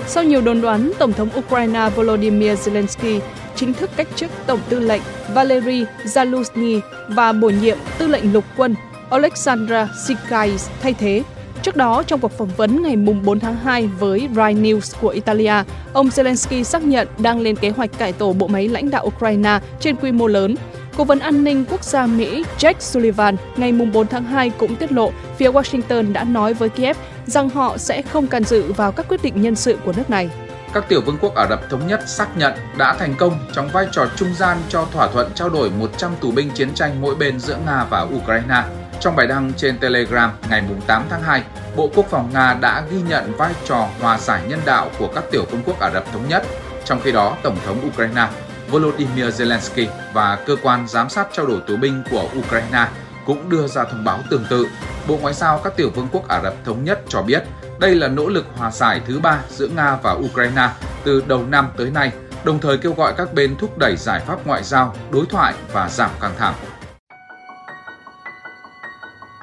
Sau 0.07 0.25
nhiều 0.25 0.41
đồn 0.41 0.61
đoán, 0.61 0.93
Tổng 0.99 1.13
thống 1.13 1.29
Ukraine 1.39 1.91
Volodymyr 1.97 2.51
Zelensky 2.51 3.21
chính 3.57 3.75
thức 3.75 3.91
cách 3.97 4.09
chức 4.17 4.31
Tổng 4.47 4.61
tư 4.69 4.81
lệnh 4.81 5.03
Valery 5.35 5.85
Zaluzhny 6.05 6.81
và 7.09 7.33
bổ 7.33 7.49
nhiệm 7.49 7.79
tư 7.99 8.07
lệnh 8.07 8.33
lục 8.33 8.45
quân 8.57 8.75
Alexandra 9.11 9.89
Sikais 10.07 10.69
thay 10.83 10.95
thế 10.95 11.23
Trước 11.63 11.77
đó, 11.77 12.03
trong 12.07 12.21
cuộc 12.21 12.33
phỏng 12.33 12.51
vấn 12.57 12.83
ngày 12.83 12.97
4 12.97 13.41
tháng 13.41 13.57
2 13.57 13.87
với 13.87 14.29
Rai 14.37 14.55
News 14.55 14.97
của 15.01 15.09
Italia, 15.09 15.55
ông 15.93 16.09
Zelensky 16.09 16.63
xác 16.63 16.83
nhận 16.83 17.09
đang 17.19 17.41
lên 17.41 17.57
kế 17.57 17.71
hoạch 17.71 17.99
cải 17.99 18.13
tổ 18.13 18.33
bộ 18.33 18.47
máy 18.47 18.69
lãnh 18.69 18.91
đạo 18.91 19.07
Ukraine 19.07 19.61
trên 19.81 19.97
quy 19.97 20.13
mô 20.13 20.27
lớn. 20.27 20.55
Cố 20.97 21.05
vấn 21.05 21.19
an 21.19 21.45
ninh 21.45 21.65
quốc 21.71 21.85
gia 21.85 22.07
Mỹ 22.07 22.45
Jake 22.59 22.75
Sullivan 22.79 23.37
ngày 23.57 23.73
4 23.73 24.07
tháng 24.07 24.25
2 24.25 24.51
cũng 24.51 24.77
tiết 24.77 24.93
lộ 24.93 25.13
phía 25.37 25.51
Washington 25.51 26.13
đã 26.13 26.25
nói 26.25 26.55
với 26.55 26.69
Kiev 26.69 26.97
rằng 27.27 27.51
họ 27.51 27.79
sẽ 27.79 28.03
không 28.03 28.27
can 28.27 28.45
dự 28.45 28.73
vào 28.73 28.93
các 28.93 29.09
quyết 29.09 29.23
định 29.23 29.43
nhân 29.43 29.57
sự 29.57 29.79
của 29.85 29.93
nước 29.97 30.11
này. 30.11 30.31
Các 30.75 30.89
tiểu 30.89 31.01
vương 31.07 31.19
quốc 31.21 31.35
Ả 31.35 31.47
Rập 31.51 31.71
Thống 31.71 31.87
Nhất 31.87 32.01
xác 32.07 32.37
nhận 32.37 32.53
đã 32.79 32.95
thành 32.99 33.15
công 33.19 33.39
trong 33.53 33.69
vai 33.69 33.87
trò 33.93 34.07
trung 34.17 34.35
gian 34.35 34.59
cho 34.69 34.87
thỏa 34.93 35.09
thuận 35.09 35.31
trao 35.35 35.49
đổi 35.49 35.71
100 35.71 36.11
tù 36.21 36.31
binh 36.31 36.51
chiến 36.51 36.75
tranh 36.75 37.01
mỗi 37.01 37.15
bên 37.15 37.41
giữa 37.41 37.57
Nga 37.67 37.85
và 37.91 38.01
Ukraine 38.01 38.63
trong 39.01 39.17
bài 39.17 39.27
đăng 39.27 39.53
trên 39.57 39.79
Telegram 39.79 40.31
ngày 40.51 40.63
8 40.87 41.05
tháng 41.11 41.23
2, 41.23 41.43
Bộ 41.77 41.91
Quốc 41.95 42.07
phòng 42.11 42.31
Nga 42.33 42.55
đã 42.55 42.83
ghi 42.91 43.03
nhận 43.03 43.37
vai 43.37 43.53
trò 43.65 43.89
hòa 44.01 44.19
giải 44.19 44.43
nhân 44.49 44.61
đạo 44.65 44.91
của 44.99 45.09
các 45.15 45.25
tiểu 45.31 45.45
vương 45.51 45.63
quốc 45.67 45.81
Ả 45.81 45.91
Rập 45.91 46.13
Thống 46.13 46.29
Nhất. 46.29 46.43
Trong 46.85 47.01
khi 47.05 47.13
đó, 47.13 47.37
Tổng 47.43 47.57
thống 47.67 47.89
Ukraine 47.89 48.29
Volodymyr 48.71 49.25
Zelensky 49.25 49.87
và 50.13 50.39
cơ 50.47 50.57
quan 50.63 50.89
giám 50.89 51.09
sát 51.09 51.29
trao 51.33 51.47
đổi 51.47 51.61
tù 51.67 51.77
binh 51.77 52.03
của 52.11 52.29
Ukraine 52.39 52.89
cũng 53.27 53.49
đưa 53.49 53.67
ra 53.67 53.85
thông 53.85 54.05
báo 54.05 54.19
tương 54.31 54.45
tự. 54.51 54.67
Bộ 55.09 55.19
Ngoại 55.23 55.35
giao 55.35 55.61
các 55.65 55.77
tiểu 55.77 55.91
vương 55.91 56.09
quốc 56.13 56.29
Ả 56.29 56.41
Rập 56.43 56.55
Thống 56.65 56.85
Nhất 56.85 57.01
cho 57.09 57.23
biết 57.23 57.43
đây 57.79 57.95
là 57.95 58.09
nỗ 58.09 58.29
lực 58.29 58.47
hòa 58.57 58.71
giải 58.71 59.01
thứ 59.07 59.21
ba 59.21 59.39
giữa 59.49 59.69
Nga 59.69 59.97
và 60.03 60.13
Ukraine 60.13 60.69
từ 61.05 61.25
đầu 61.27 61.45
năm 61.47 61.69
tới 61.77 61.91
nay, 61.91 62.13
đồng 62.45 62.59
thời 62.61 62.79
kêu 62.79 62.95
gọi 62.97 63.15
các 63.17 63.35
bên 63.35 63.57
thúc 63.57 63.79
đẩy 63.79 63.97
giải 63.97 64.21
pháp 64.21 64.47
ngoại 64.47 64.63
giao, 64.63 64.95
đối 65.11 65.27
thoại 65.27 65.55
và 65.73 65.89
giảm 65.89 66.11
căng 66.21 66.35
thẳng. 66.39 66.55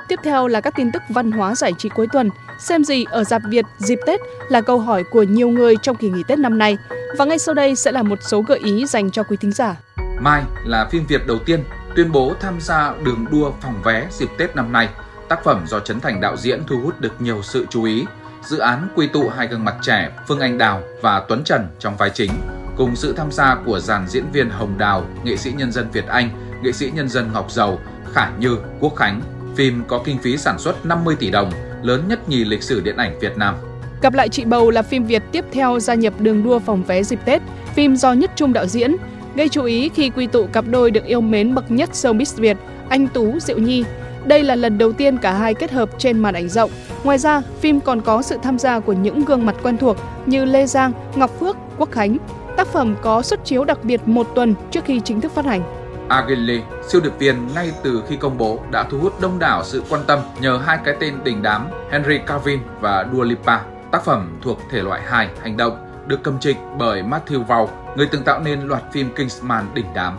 Tiếp 0.07 0.19
theo 0.23 0.47
là 0.47 0.61
các 0.61 0.73
tin 0.75 0.91
tức 0.91 1.01
văn 1.09 1.31
hóa 1.31 1.55
giải 1.55 1.73
trí 1.77 1.89
cuối 1.89 2.07
tuần. 2.13 2.29
Xem 2.59 2.83
gì 2.83 3.05
ở 3.09 3.23
dạp 3.23 3.41
Việt 3.49 3.65
dịp 3.77 3.99
Tết 4.05 4.19
là 4.49 4.61
câu 4.61 4.79
hỏi 4.79 5.03
của 5.03 5.23
nhiều 5.23 5.49
người 5.49 5.75
trong 5.81 5.95
kỳ 5.95 6.09
nghỉ 6.09 6.23
Tết 6.27 6.39
năm 6.39 6.57
nay. 6.57 6.77
Và 7.17 7.25
ngay 7.25 7.39
sau 7.39 7.55
đây 7.55 7.75
sẽ 7.75 7.91
là 7.91 8.03
một 8.03 8.19
số 8.21 8.41
gợi 8.41 8.59
ý 8.59 8.85
dành 8.85 9.11
cho 9.11 9.23
quý 9.23 9.37
thính 9.37 9.51
giả. 9.51 9.75
Mai 10.19 10.43
là 10.65 10.87
phim 10.91 11.05
Việt 11.05 11.27
đầu 11.27 11.39
tiên 11.45 11.63
tuyên 11.95 12.11
bố 12.11 12.33
tham 12.39 12.61
gia 12.61 12.93
đường 13.03 13.25
đua 13.31 13.51
phòng 13.61 13.81
vé 13.83 14.07
dịp 14.11 14.29
Tết 14.37 14.55
năm 14.55 14.71
nay. 14.71 14.89
Tác 15.29 15.43
phẩm 15.43 15.65
do 15.67 15.79
Trấn 15.79 15.99
Thành 15.99 16.21
đạo 16.21 16.37
diễn 16.37 16.63
thu 16.67 16.79
hút 16.83 17.01
được 17.01 17.21
nhiều 17.21 17.41
sự 17.43 17.65
chú 17.69 17.83
ý. 17.83 18.05
Dự 18.43 18.57
án 18.57 18.87
quy 18.95 19.07
tụ 19.07 19.29
hai 19.29 19.47
gương 19.47 19.65
mặt 19.65 19.75
trẻ 19.81 20.09
Phương 20.27 20.39
Anh 20.39 20.57
Đào 20.57 20.81
và 21.01 21.23
Tuấn 21.27 21.43
Trần 21.43 21.67
trong 21.79 21.97
vai 21.97 22.09
chính, 22.09 22.31
cùng 22.77 22.95
sự 22.95 23.13
tham 23.13 23.31
gia 23.31 23.55
của 23.65 23.79
dàn 23.79 24.07
diễn 24.07 24.25
viên 24.33 24.49
Hồng 24.49 24.77
Đào, 24.77 25.05
nghệ 25.23 25.37
sĩ 25.37 25.51
nhân 25.51 25.71
dân 25.71 25.91
Việt 25.91 26.07
Anh, 26.07 26.29
nghệ 26.63 26.71
sĩ 26.71 26.91
nhân 26.95 27.09
dân 27.09 27.33
Ngọc 27.33 27.51
Dầu, 27.51 27.79
Khả 28.13 28.29
Như, 28.39 28.57
Quốc 28.79 28.95
Khánh, 28.95 29.21
Phim 29.57 29.83
có 29.87 30.01
kinh 30.05 30.17
phí 30.17 30.37
sản 30.37 30.59
xuất 30.59 30.85
50 30.85 31.15
tỷ 31.19 31.29
đồng, 31.29 31.51
lớn 31.81 32.03
nhất 32.07 32.29
nhì 32.29 32.45
lịch 32.45 32.63
sử 32.63 32.81
điện 32.81 32.97
ảnh 32.97 33.19
Việt 33.19 33.37
Nam. 33.37 33.55
Gặp 34.01 34.13
lại 34.13 34.29
chị 34.29 34.45
Bầu 34.45 34.69
là 34.69 34.81
phim 34.81 35.05
Việt 35.05 35.23
tiếp 35.31 35.45
theo 35.51 35.79
gia 35.79 35.93
nhập 35.93 36.13
đường 36.19 36.43
đua 36.43 36.59
phòng 36.59 36.83
vé 36.83 37.03
dịp 37.03 37.19
Tết, 37.25 37.41
phim 37.75 37.95
do 37.95 38.13
Nhất 38.13 38.31
Trung 38.35 38.53
đạo 38.53 38.65
diễn, 38.65 38.95
gây 39.35 39.49
chú 39.49 39.63
ý 39.63 39.89
khi 39.89 40.09
quy 40.09 40.27
tụ 40.27 40.47
cặp 40.47 40.65
đôi 40.67 40.91
được 40.91 41.05
yêu 41.05 41.21
mến 41.21 41.55
bậc 41.55 41.71
nhất 41.71 41.89
showbiz 41.93 42.41
Việt, 42.41 42.57
anh 42.89 43.07
Tú, 43.07 43.39
Diệu 43.39 43.57
Nhi. 43.57 43.83
Đây 44.25 44.43
là 44.43 44.55
lần 44.55 44.77
đầu 44.77 44.91
tiên 44.93 45.17
cả 45.17 45.33
hai 45.33 45.53
kết 45.53 45.71
hợp 45.71 45.89
trên 45.97 46.19
màn 46.19 46.33
ảnh 46.33 46.49
rộng. 46.49 46.71
Ngoài 47.03 47.17
ra, 47.17 47.41
phim 47.59 47.79
còn 47.79 48.01
có 48.01 48.21
sự 48.21 48.37
tham 48.43 48.59
gia 48.59 48.79
của 48.79 48.93
những 48.93 49.25
gương 49.25 49.45
mặt 49.45 49.55
quen 49.63 49.77
thuộc 49.77 49.97
như 50.25 50.45
Lê 50.45 50.65
Giang, 50.65 50.91
Ngọc 51.15 51.39
Phước, 51.39 51.57
Quốc 51.77 51.91
Khánh. 51.91 52.17
Tác 52.57 52.67
phẩm 52.67 52.95
có 53.01 53.21
xuất 53.21 53.45
chiếu 53.45 53.63
đặc 53.63 53.83
biệt 53.83 54.01
một 54.05 54.27
tuần 54.35 54.55
trước 54.71 54.85
khi 54.85 54.99
chính 54.99 55.21
thức 55.21 55.31
phát 55.35 55.45
hành. 55.45 55.76
Agile, 56.09 56.61
siêu 56.87 57.01
điệp 57.01 57.19
viên 57.19 57.47
ngay 57.55 57.71
từ 57.83 58.03
khi 58.07 58.15
công 58.15 58.37
bố 58.37 58.59
đã 58.71 58.83
thu 58.83 58.97
hút 58.99 59.21
đông 59.21 59.39
đảo 59.39 59.63
sự 59.63 59.83
quan 59.89 60.01
tâm 60.07 60.19
nhờ 60.41 60.57
hai 60.65 60.77
cái 60.85 60.95
tên 60.99 61.13
đình 61.23 61.41
đám 61.41 61.67
Henry 61.91 62.17
Cavill 62.17 62.61
và 62.79 63.05
Dua 63.13 63.23
Lipa. 63.23 63.59
Tác 63.91 64.03
phẩm 64.05 64.39
thuộc 64.41 64.59
thể 64.71 64.81
loại 64.81 65.01
hài 65.05 65.29
hành 65.41 65.57
động 65.57 65.77
được 66.07 66.23
cầm 66.23 66.39
trịch 66.39 66.57
bởi 66.77 67.03
Matthew 67.03 67.43
Vaughn, 67.43 67.69
người 67.95 68.07
từng 68.11 68.23
tạo 68.23 68.39
nên 68.39 68.61
loạt 68.61 68.83
phim 68.93 69.09
Kingsman 69.15 69.65
đỉnh 69.73 69.85
đám. 69.95 70.17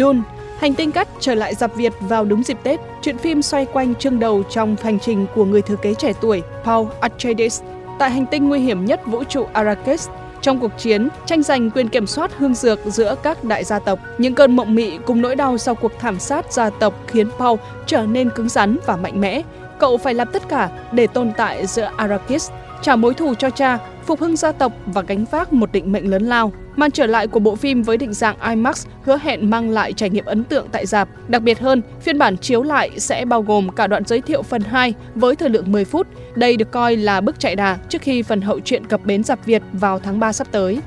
Dune, 0.00 0.20
hành 0.58 0.74
tinh 0.74 0.92
cắt 0.92 1.08
trở 1.20 1.34
lại 1.34 1.54
dạp 1.54 1.74
Việt 1.74 1.92
vào 2.00 2.24
đúng 2.24 2.42
dịp 2.42 2.58
Tết. 2.62 2.80
Chuyện 3.02 3.18
phim 3.18 3.42
xoay 3.42 3.66
quanh 3.66 3.94
chương 3.94 4.18
đầu 4.18 4.42
trong 4.50 4.76
hành 4.82 4.98
trình 4.98 5.26
của 5.34 5.44
người 5.44 5.62
thừa 5.62 5.76
kế 5.76 5.94
trẻ 5.94 6.12
tuổi 6.20 6.42
Paul 6.64 6.86
Atreides 7.00 7.62
tại 7.98 8.10
hành 8.10 8.26
tinh 8.26 8.48
nguy 8.48 8.58
hiểm 8.58 8.84
nhất 8.84 9.00
vũ 9.06 9.24
trụ 9.24 9.46
Arrakis 9.52 10.08
trong 10.42 10.60
cuộc 10.60 10.72
chiến, 10.78 11.08
tranh 11.26 11.42
giành 11.42 11.70
quyền 11.70 11.88
kiểm 11.88 12.06
soát 12.06 12.30
hương 12.38 12.54
dược 12.54 12.78
giữa 12.86 13.14
các 13.22 13.44
đại 13.44 13.64
gia 13.64 13.78
tộc, 13.78 13.98
những 14.18 14.34
cơn 14.34 14.56
mộng 14.56 14.74
mị 14.74 14.98
cùng 15.06 15.22
nỗi 15.22 15.36
đau 15.36 15.58
sau 15.58 15.74
cuộc 15.74 15.92
thảm 15.98 16.18
sát 16.18 16.52
gia 16.52 16.70
tộc 16.70 16.94
khiến 17.06 17.30
Paul 17.38 17.58
trở 17.86 18.06
nên 18.06 18.30
cứng 18.30 18.48
rắn 18.48 18.76
và 18.86 18.96
mạnh 18.96 19.20
mẽ. 19.20 19.42
Cậu 19.78 19.96
phải 19.96 20.14
làm 20.14 20.28
tất 20.32 20.48
cả 20.48 20.70
để 20.92 21.06
tồn 21.06 21.32
tại 21.36 21.66
giữa 21.66 21.90
Arrakis, 21.96 22.50
trả 22.82 22.96
mối 22.96 23.14
thù 23.14 23.34
cho 23.34 23.50
cha, 23.50 23.78
phục 24.06 24.20
hưng 24.20 24.36
gia 24.36 24.52
tộc 24.52 24.72
và 24.86 25.02
gánh 25.02 25.24
vác 25.30 25.52
một 25.52 25.72
định 25.72 25.92
mệnh 25.92 26.10
lớn 26.10 26.22
lao. 26.22 26.52
Màn 26.76 26.90
trở 26.90 27.06
lại 27.06 27.26
của 27.26 27.40
bộ 27.40 27.56
phim 27.56 27.82
với 27.82 27.96
định 27.96 28.12
dạng 28.12 28.36
IMAX 28.48 28.86
hứa 29.04 29.18
hẹn 29.22 29.50
mang 29.50 29.70
lại 29.70 29.92
trải 29.92 30.10
nghiệm 30.10 30.24
ấn 30.24 30.44
tượng 30.44 30.66
tại 30.72 30.86
dạp. 30.86 31.08
Đặc 31.28 31.42
biệt 31.42 31.58
hơn, 31.60 31.82
phiên 32.00 32.18
bản 32.18 32.36
chiếu 32.36 32.62
lại 32.62 32.90
sẽ 33.00 33.24
bao 33.24 33.42
gồm 33.42 33.68
cả 33.68 33.86
đoạn 33.86 34.04
giới 34.04 34.20
thiệu 34.20 34.42
phần 34.42 34.62
2 34.62 34.94
với 35.14 35.36
thời 35.36 35.48
lượng 35.48 35.72
10 35.72 35.84
phút. 35.84 36.06
Đây 36.34 36.56
được 36.56 36.70
coi 36.70 36.96
là 36.96 37.20
bước 37.20 37.40
chạy 37.40 37.56
đà 37.56 37.78
trước 37.88 38.02
khi 38.02 38.22
phần 38.22 38.40
hậu 38.40 38.60
truyện 38.60 38.86
cập 38.86 39.04
bến 39.04 39.24
dạp 39.24 39.46
Việt 39.46 39.62
vào 39.72 39.98
tháng 39.98 40.20
3 40.20 40.32
sắp 40.32 40.46
tới. 40.50 40.78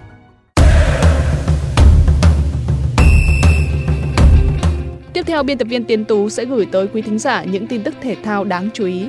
Tiếp 5.13 5.23
theo, 5.27 5.43
biên 5.43 5.57
tập 5.57 5.67
viên 5.69 5.83
Tiến 5.83 6.05
Tú 6.05 6.29
sẽ 6.29 6.45
gửi 6.45 6.65
tới 6.71 6.87
quý 6.87 7.01
thính 7.01 7.19
giả 7.19 7.43
những 7.43 7.67
tin 7.67 7.83
tức 7.83 7.93
thể 8.01 8.15
thao 8.23 8.43
đáng 8.43 8.69
chú 8.73 8.85
ý. 8.85 9.07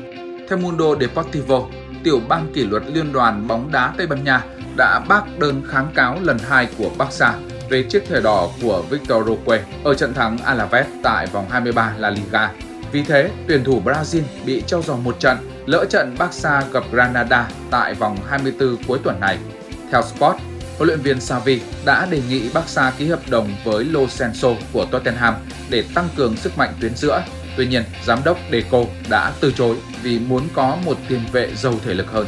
Theo 0.49 0.59
Mundo 0.59 0.85
Deportivo, 1.01 1.63
tiểu 2.05 2.21
ban 2.29 2.53
kỷ 2.53 2.65
luật 2.65 2.83
liên 2.95 3.13
đoàn 3.13 3.49
bóng 3.49 3.73
đá 3.73 3.95
Tây 3.97 4.07
Ban 4.07 4.25
Nha 4.25 4.45
đã 4.77 5.01
bác 5.09 5.39
đơn 5.39 5.63
kháng 5.69 5.93
cáo 5.95 6.19
lần 6.23 6.39
hai 6.39 6.69
của 6.79 6.91
Barca 6.99 7.35
về 7.71 7.83
chiếc 7.83 8.09
thẻ 8.09 8.21
đỏ 8.21 8.49
của 8.63 8.83
Victor 8.91 9.27
Roque 9.27 9.65
ở 9.85 9.95
trận 9.95 10.15
thắng 10.15 10.39
Alaves 10.39 10.87
tại 11.03 11.27
vòng 11.27 11.47
23 11.51 11.95
La 11.99 12.11
Liga. 12.11 12.51
Vì 12.93 13.03
thế, 13.03 13.31
tuyển 13.49 13.65
thủ 13.65 13.83
Brazil 13.85 14.23
bị 14.45 14.63
treo 14.67 14.83
giò 14.83 14.97
một 14.97 15.21
trận, 15.21 15.37
lỡ 15.67 15.85
trận 15.91 16.15
Barca 16.19 16.63
gặp 16.73 16.85
Granada 16.93 17.49
tại 17.71 17.95
vòng 17.95 18.19
24 18.29 18.77
cuối 18.89 18.99
tuần 19.05 19.21
này. 19.21 19.39
Theo 19.91 20.03
Sport, 20.03 20.37
huấn 20.77 20.89
luyện 20.89 21.01
viên 21.01 21.21
Xavi 21.21 21.61
đã 21.85 22.07
đề 22.11 22.21
nghị 22.29 22.49
Barca 22.55 22.93
ký 22.99 23.09
hợp 23.09 23.21
đồng 23.31 23.49
với 23.65 23.85
Lo 23.85 24.01
Celso 24.01 24.49
của 24.73 24.85
Tottenham 24.85 25.35
để 25.71 25.85
tăng 25.95 26.09
cường 26.17 26.37
sức 26.37 26.59
mạnh 26.59 26.75
tuyến 26.81 26.97
giữa. 26.97 27.23
Tuy 27.57 27.67
nhiên, 27.67 27.83
giám 28.05 28.19
đốc 28.25 28.39
Deco 28.53 28.85
đã 29.11 29.33
từ 29.41 29.53
chối 29.53 29.77
vì 30.03 30.19
muốn 30.19 30.49
có 30.55 30.77
một 30.85 30.97
tiền 31.09 31.21
vệ 31.33 31.55
giàu 31.55 31.75
thể 31.85 31.95
lực 31.95 32.11
hơn. 32.11 32.27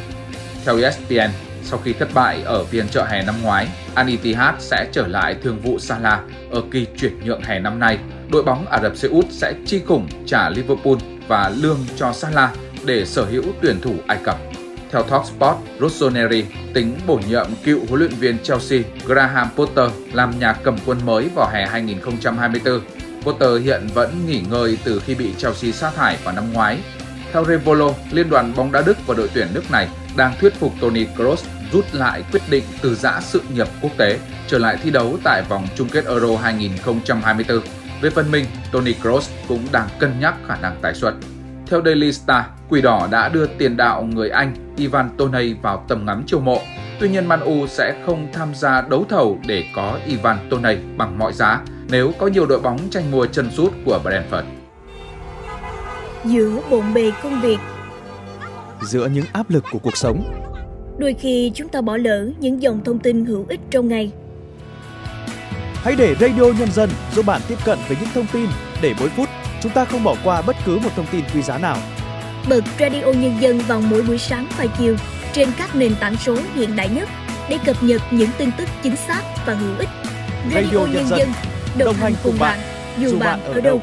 Theo 0.65 0.79
ESPN, 0.79 1.31
sau 1.69 1.81
khi 1.85 1.93
thất 1.93 2.09
bại 2.15 2.43
ở 2.43 2.65
phiên 2.65 2.89
chợ 2.89 3.05
hè 3.05 3.23
năm 3.23 3.35
ngoái, 3.43 3.69
Al 3.95 4.09
Ittihad 4.09 4.55
sẽ 4.59 4.87
trở 4.93 5.07
lại 5.07 5.37
thương 5.43 5.61
vụ 5.61 5.79
Salah 5.79 6.21
ở 6.51 6.63
kỳ 6.71 6.87
chuyển 6.97 7.21
nhượng 7.25 7.43
hè 7.43 7.59
năm 7.59 7.79
nay. 7.79 7.99
Đội 8.33 8.43
bóng 8.43 8.67
Ả 8.67 8.81
Rập 8.83 8.97
Xê 8.97 9.09
Út 9.09 9.27
sẽ 9.31 9.53
chi 9.67 9.81
khủng 9.87 10.09
trả 10.27 10.49
Liverpool 10.49 10.97
và 11.29 11.53
lương 11.57 11.79
cho 11.97 12.13
Salah 12.13 12.51
để 12.85 13.05
sở 13.05 13.25
hữu 13.25 13.43
tuyển 13.63 13.81
thủ 13.81 13.95
Ai 14.07 14.19
Cập. 14.25 14.39
Theo 14.93 15.03
Talksport, 15.03 15.57
Rossoneri 15.81 16.45
tính 16.75 16.99
bổ 17.07 17.21
nhiệm 17.29 17.47
cựu 17.65 17.81
huấn 17.89 18.01
luyện 18.01 18.11
viên 18.11 18.39
Chelsea 18.39 18.81
Graham 19.07 19.49
Potter 19.57 19.91
làm 20.13 20.39
nhà 20.39 20.53
cầm 20.53 20.77
quân 20.87 20.99
mới 21.05 21.29
vào 21.35 21.51
hè 21.53 21.67
2024. 21.67 22.81
Potter 23.23 23.63
hiện 23.65 23.87
vẫn 23.95 24.27
nghỉ 24.27 24.43
ngơi 24.51 24.79
từ 24.85 25.03
khi 25.07 25.15
bị 25.15 25.31
Chelsea 25.39 25.73
sa 25.73 25.91
thải 25.91 26.17
vào 26.25 26.35
năm 26.35 26.53
ngoái. 26.53 26.79
Theo 27.33 27.45
Revolo, 27.45 27.93
Liên 28.13 28.31
đoàn 28.31 28.53
bóng 28.57 28.73
đá 28.73 28.83
Đức 28.87 29.07
và 29.07 29.15
đội 29.15 29.31
tuyển 29.35 29.49
nước 29.55 29.71
này 29.71 29.89
đang 30.17 30.33
thuyết 30.41 30.55
phục 30.55 30.73
Toni 30.81 31.07
Kroos 31.17 31.45
rút 31.73 31.85
lại 31.93 32.25
quyết 32.33 32.43
định 32.51 32.65
từ 32.83 32.95
giã 32.95 33.21
sự 33.21 33.43
nghiệp 33.55 33.67
quốc 33.83 33.93
tế 33.97 34.19
trở 34.47 34.59
lại 34.59 34.79
thi 34.83 34.91
đấu 34.91 35.19
tại 35.25 35.43
vòng 35.49 35.67
chung 35.77 35.89
kết 35.89 36.05
Euro 36.07 36.37
2024. 36.37 37.61
Về 38.01 38.11
phần 38.11 38.31
mình, 38.31 38.45
Tony 38.73 38.93
Kroos 38.93 39.31
cũng 39.49 39.67
đang 39.73 39.89
cân 39.99 40.21
nhắc 40.21 40.35
khả 40.47 40.57
năng 40.57 40.77
tái 40.83 40.95
xuất. 40.95 41.15
Theo 41.67 41.83
Daily 41.85 42.13
Star, 42.13 42.45
Quỷ 42.69 42.81
Đỏ 42.81 43.09
đã 43.11 43.29
đưa 43.29 43.47
tiền 43.47 43.77
đạo 43.77 44.03
người 44.03 44.31
Anh 44.31 44.75
Ivan 44.77 45.11
Toney 45.19 45.55
vào 45.63 45.85
tầm 45.89 46.07
ngắm 46.07 46.23
chiêu 46.27 46.41
mộ. 46.41 46.61
Tuy 47.01 47.09
nhiên 47.09 47.27
Man 47.27 47.41
U 47.41 47.67
sẽ 47.67 48.03
không 48.07 48.29
tham 48.33 48.55
gia 48.55 48.81
đấu 48.81 49.07
thầu 49.09 49.39
để 49.47 49.65
có 49.75 49.99
Ivan 50.07 50.49
Toney 50.51 50.77
bằng 50.97 51.19
mọi 51.19 51.33
giá 51.33 51.61
nếu 51.89 52.13
có 52.19 52.27
nhiều 52.27 52.47
đội 52.47 52.61
bóng 52.61 52.79
tranh 52.91 53.11
mua 53.11 53.27
chân 53.27 53.51
sút 53.51 53.73
của 53.85 54.01
Brentford. 54.05 54.45
Giữa 56.25 56.61
bộn 56.71 56.95
bề 56.95 57.13
công 57.23 57.41
việc 57.41 57.59
Giữa 58.83 59.07
những 59.07 59.25
áp 59.33 59.51
lực 59.51 59.65
của 59.73 59.79
cuộc 59.79 59.97
sống 59.97 60.49
Đôi 60.99 61.15
khi 61.15 61.53
chúng 61.55 61.69
ta 61.69 61.81
bỏ 61.81 61.97
lỡ 61.97 62.31
những 62.39 62.63
dòng 62.63 62.85
thông 62.85 62.99
tin 62.99 63.25
hữu 63.25 63.47
ích 63.49 63.61
trong 63.71 63.89
ngày 63.89 64.13
Hãy 65.75 65.95
để 65.99 66.15
Radio 66.21 66.43
Nhân 66.59 66.73
dân 66.73 66.91
giúp 67.15 67.27
bạn 67.27 67.41
tiếp 67.49 67.59
cận 67.65 67.79
với 67.89 67.97
những 68.01 68.09
thông 68.15 68.27
tin 68.33 68.47
để 68.83 68.95
mỗi 69.01 69.09
phút 69.09 69.29
chúng 69.61 69.73
ta 69.73 69.85
không 69.85 70.05
bỏ 70.05 70.15
qua 70.25 70.43
bất 70.43 70.57
cứ 70.67 70.79
một 70.79 70.91
thông 70.97 71.07
tin 71.13 71.25
quý 71.35 71.43
giá 71.43 71.59
nào. 71.59 71.77
Bật 72.49 72.65
Radio 72.79 73.05
Nhân 73.05 73.37
dân 73.41 73.59
vào 73.59 73.81
mỗi 73.81 74.03
buổi 74.03 74.19
sáng 74.19 74.47
và 74.59 74.67
chiều 74.79 74.97
trên 75.33 75.49
các 75.59 75.77
nền 75.77 75.93
tảng 76.01 76.17
số 76.17 76.37
hiện 76.55 76.77
đại 76.77 76.89
nhất 76.89 77.09
để 77.49 77.59
cập 77.67 77.77
nhật 77.83 78.03
những 78.11 78.31
tin 78.39 78.51
tức 78.59 78.69
chính 78.83 78.97
xác 78.97 79.23
và 79.47 79.55
hữu 79.55 79.77
ích. 79.79 79.89
Radio, 80.55 80.61
Radio 80.65 80.79
Nhân, 80.79 80.93
Nhân 80.93 81.07
dân 81.07 81.29
đồng, 81.79 81.87
đồng 81.87 81.95
hành 81.95 82.13
cùng 82.25 82.39
bạn, 82.39 82.59
dù 82.99 83.19
bạn 83.19 83.41
ở 83.45 83.61
đâu. 83.61 83.81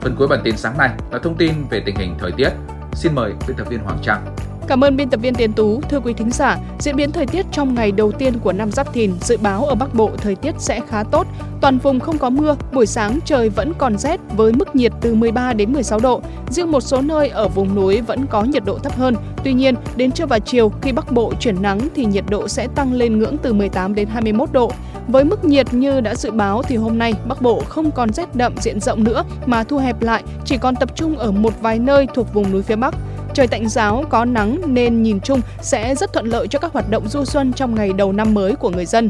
Phần 0.00 0.14
cuối 0.18 0.28
bản 0.28 0.40
tin 0.44 0.56
sáng 0.56 0.78
nay 0.78 0.90
là 1.12 1.18
thông 1.18 1.36
tin 1.36 1.52
về 1.70 1.82
tình 1.86 1.96
hình 1.96 2.14
thời 2.18 2.32
tiết. 2.36 2.50
Xin 2.94 3.14
mời 3.14 3.32
biên 3.48 3.56
tập 3.56 3.66
viên 3.70 3.80
Hoàng 3.80 3.98
Trang. 4.02 4.36
Cảm 4.68 4.84
ơn 4.84 4.96
biên 4.96 5.10
tập 5.10 5.20
viên 5.22 5.34
Tiến 5.34 5.52
Tú. 5.52 5.80
Thưa 5.80 6.00
quý 6.00 6.12
thính 6.12 6.30
giả, 6.30 6.58
diễn 6.78 6.96
biến 6.96 7.12
thời 7.12 7.26
tiết 7.26 7.46
trong 7.52 7.74
ngày 7.74 7.92
đầu 7.92 8.12
tiên 8.12 8.38
của 8.38 8.52
năm 8.52 8.72
Giáp 8.72 8.92
Thìn 8.92 9.12
dự 9.20 9.36
báo 9.36 9.64
ở 9.64 9.74
Bắc 9.74 9.94
Bộ 9.94 10.10
thời 10.16 10.34
tiết 10.34 10.54
sẽ 10.58 10.80
khá 10.88 11.02
tốt. 11.02 11.26
Toàn 11.60 11.78
vùng 11.78 12.00
không 12.00 12.18
có 12.18 12.30
mưa, 12.30 12.56
buổi 12.72 12.86
sáng 12.86 13.18
trời 13.24 13.48
vẫn 13.48 13.72
còn 13.78 13.98
rét 13.98 14.20
với 14.36 14.52
mức 14.52 14.76
nhiệt 14.76 14.92
từ 15.00 15.14
13 15.14 15.52
đến 15.52 15.72
16 15.72 15.98
độ. 16.00 16.20
Riêng 16.50 16.70
một 16.70 16.80
số 16.80 17.00
nơi 17.00 17.28
ở 17.28 17.48
vùng 17.48 17.74
núi 17.74 18.00
vẫn 18.00 18.26
có 18.26 18.44
nhiệt 18.44 18.64
độ 18.64 18.78
thấp 18.78 18.96
hơn. 18.96 19.14
Tuy 19.44 19.52
nhiên, 19.52 19.74
đến 19.96 20.12
trưa 20.12 20.26
và 20.26 20.38
chiều 20.38 20.72
khi 20.82 20.92
Bắc 20.92 21.12
Bộ 21.12 21.32
chuyển 21.40 21.62
nắng 21.62 21.88
thì 21.94 22.04
nhiệt 22.04 22.24
độ 22.30 22.48
sẽ 22.48 22.68
tăng 22.74 22.92
lên 22.92 23.18
ngưỡng 23.18 23.36
từ 23.38 23.52
18 23.52 23.94
đến 23.94 24.08
21 24.08 24.52
độ. 24.52 24.72
Với 25.08 25.24
mức 25.24 25.44
nhiệt 25.44 25.74
như 25.74 26.00
đã 26.00 26.14
dự 26.14 26.30
báo 26.30 26.62
thì 26.62 26.76
hôm 26.76 26.98
nay 26.98 27.14
Bắc 27.28 27.42
Bộ 27.42 27.62
không 27.68 27.90
còn 27.90 28.12
rét 28.12 28.36
đậm 28.36 28.54
diện 28.60 28.80
rộng 28.80 29.04
nữa 29.04 29.24
mà 29.46 29.64
thu 29.64 29.78
hẹp 29.78 30.02
lại, 30.02 30.22
chỉ 30.44 30.58
còn 30.58 30.76
tập 30.76 30.96
trung 30.96 31.18
ở 31.18 31.30
một 31.30 31.52
vài 31.60 31.78
nơi 31.78 32.06
thuộc 32.14 32.34
vùng 32.34 32.52
núi 32.52 32.62
phía 32.62 32.76
Bắc. 32.76 32.94
Trời 33.36 33.46
tạnh 33.46 33.68
giáo, 33.68 34.04
có 34.08 34.24
nắng 34.24 34.58
nên 34.66 35.02
nhìn 35.02 35.20
chung 35.20 35.40
sẽ 35.60 35.94
rất 35.94 36.12
thuận 36.12 36.26
lợi 36.26 36.48
cho 36.48 36.58
các 36.58 36.72
hoạt 36.72 36.90
động 36.90 37.08
du 37.08 37.24
xuân 37.24 37.52
trong 37.52 37.74
ngày 37.74 37.92
đầu 37.92 38.12
năm 38.12 38.34
mới 38.34 38.56
của 38.56 38.70
người 38.70 38.86
dân. 38.86 39.08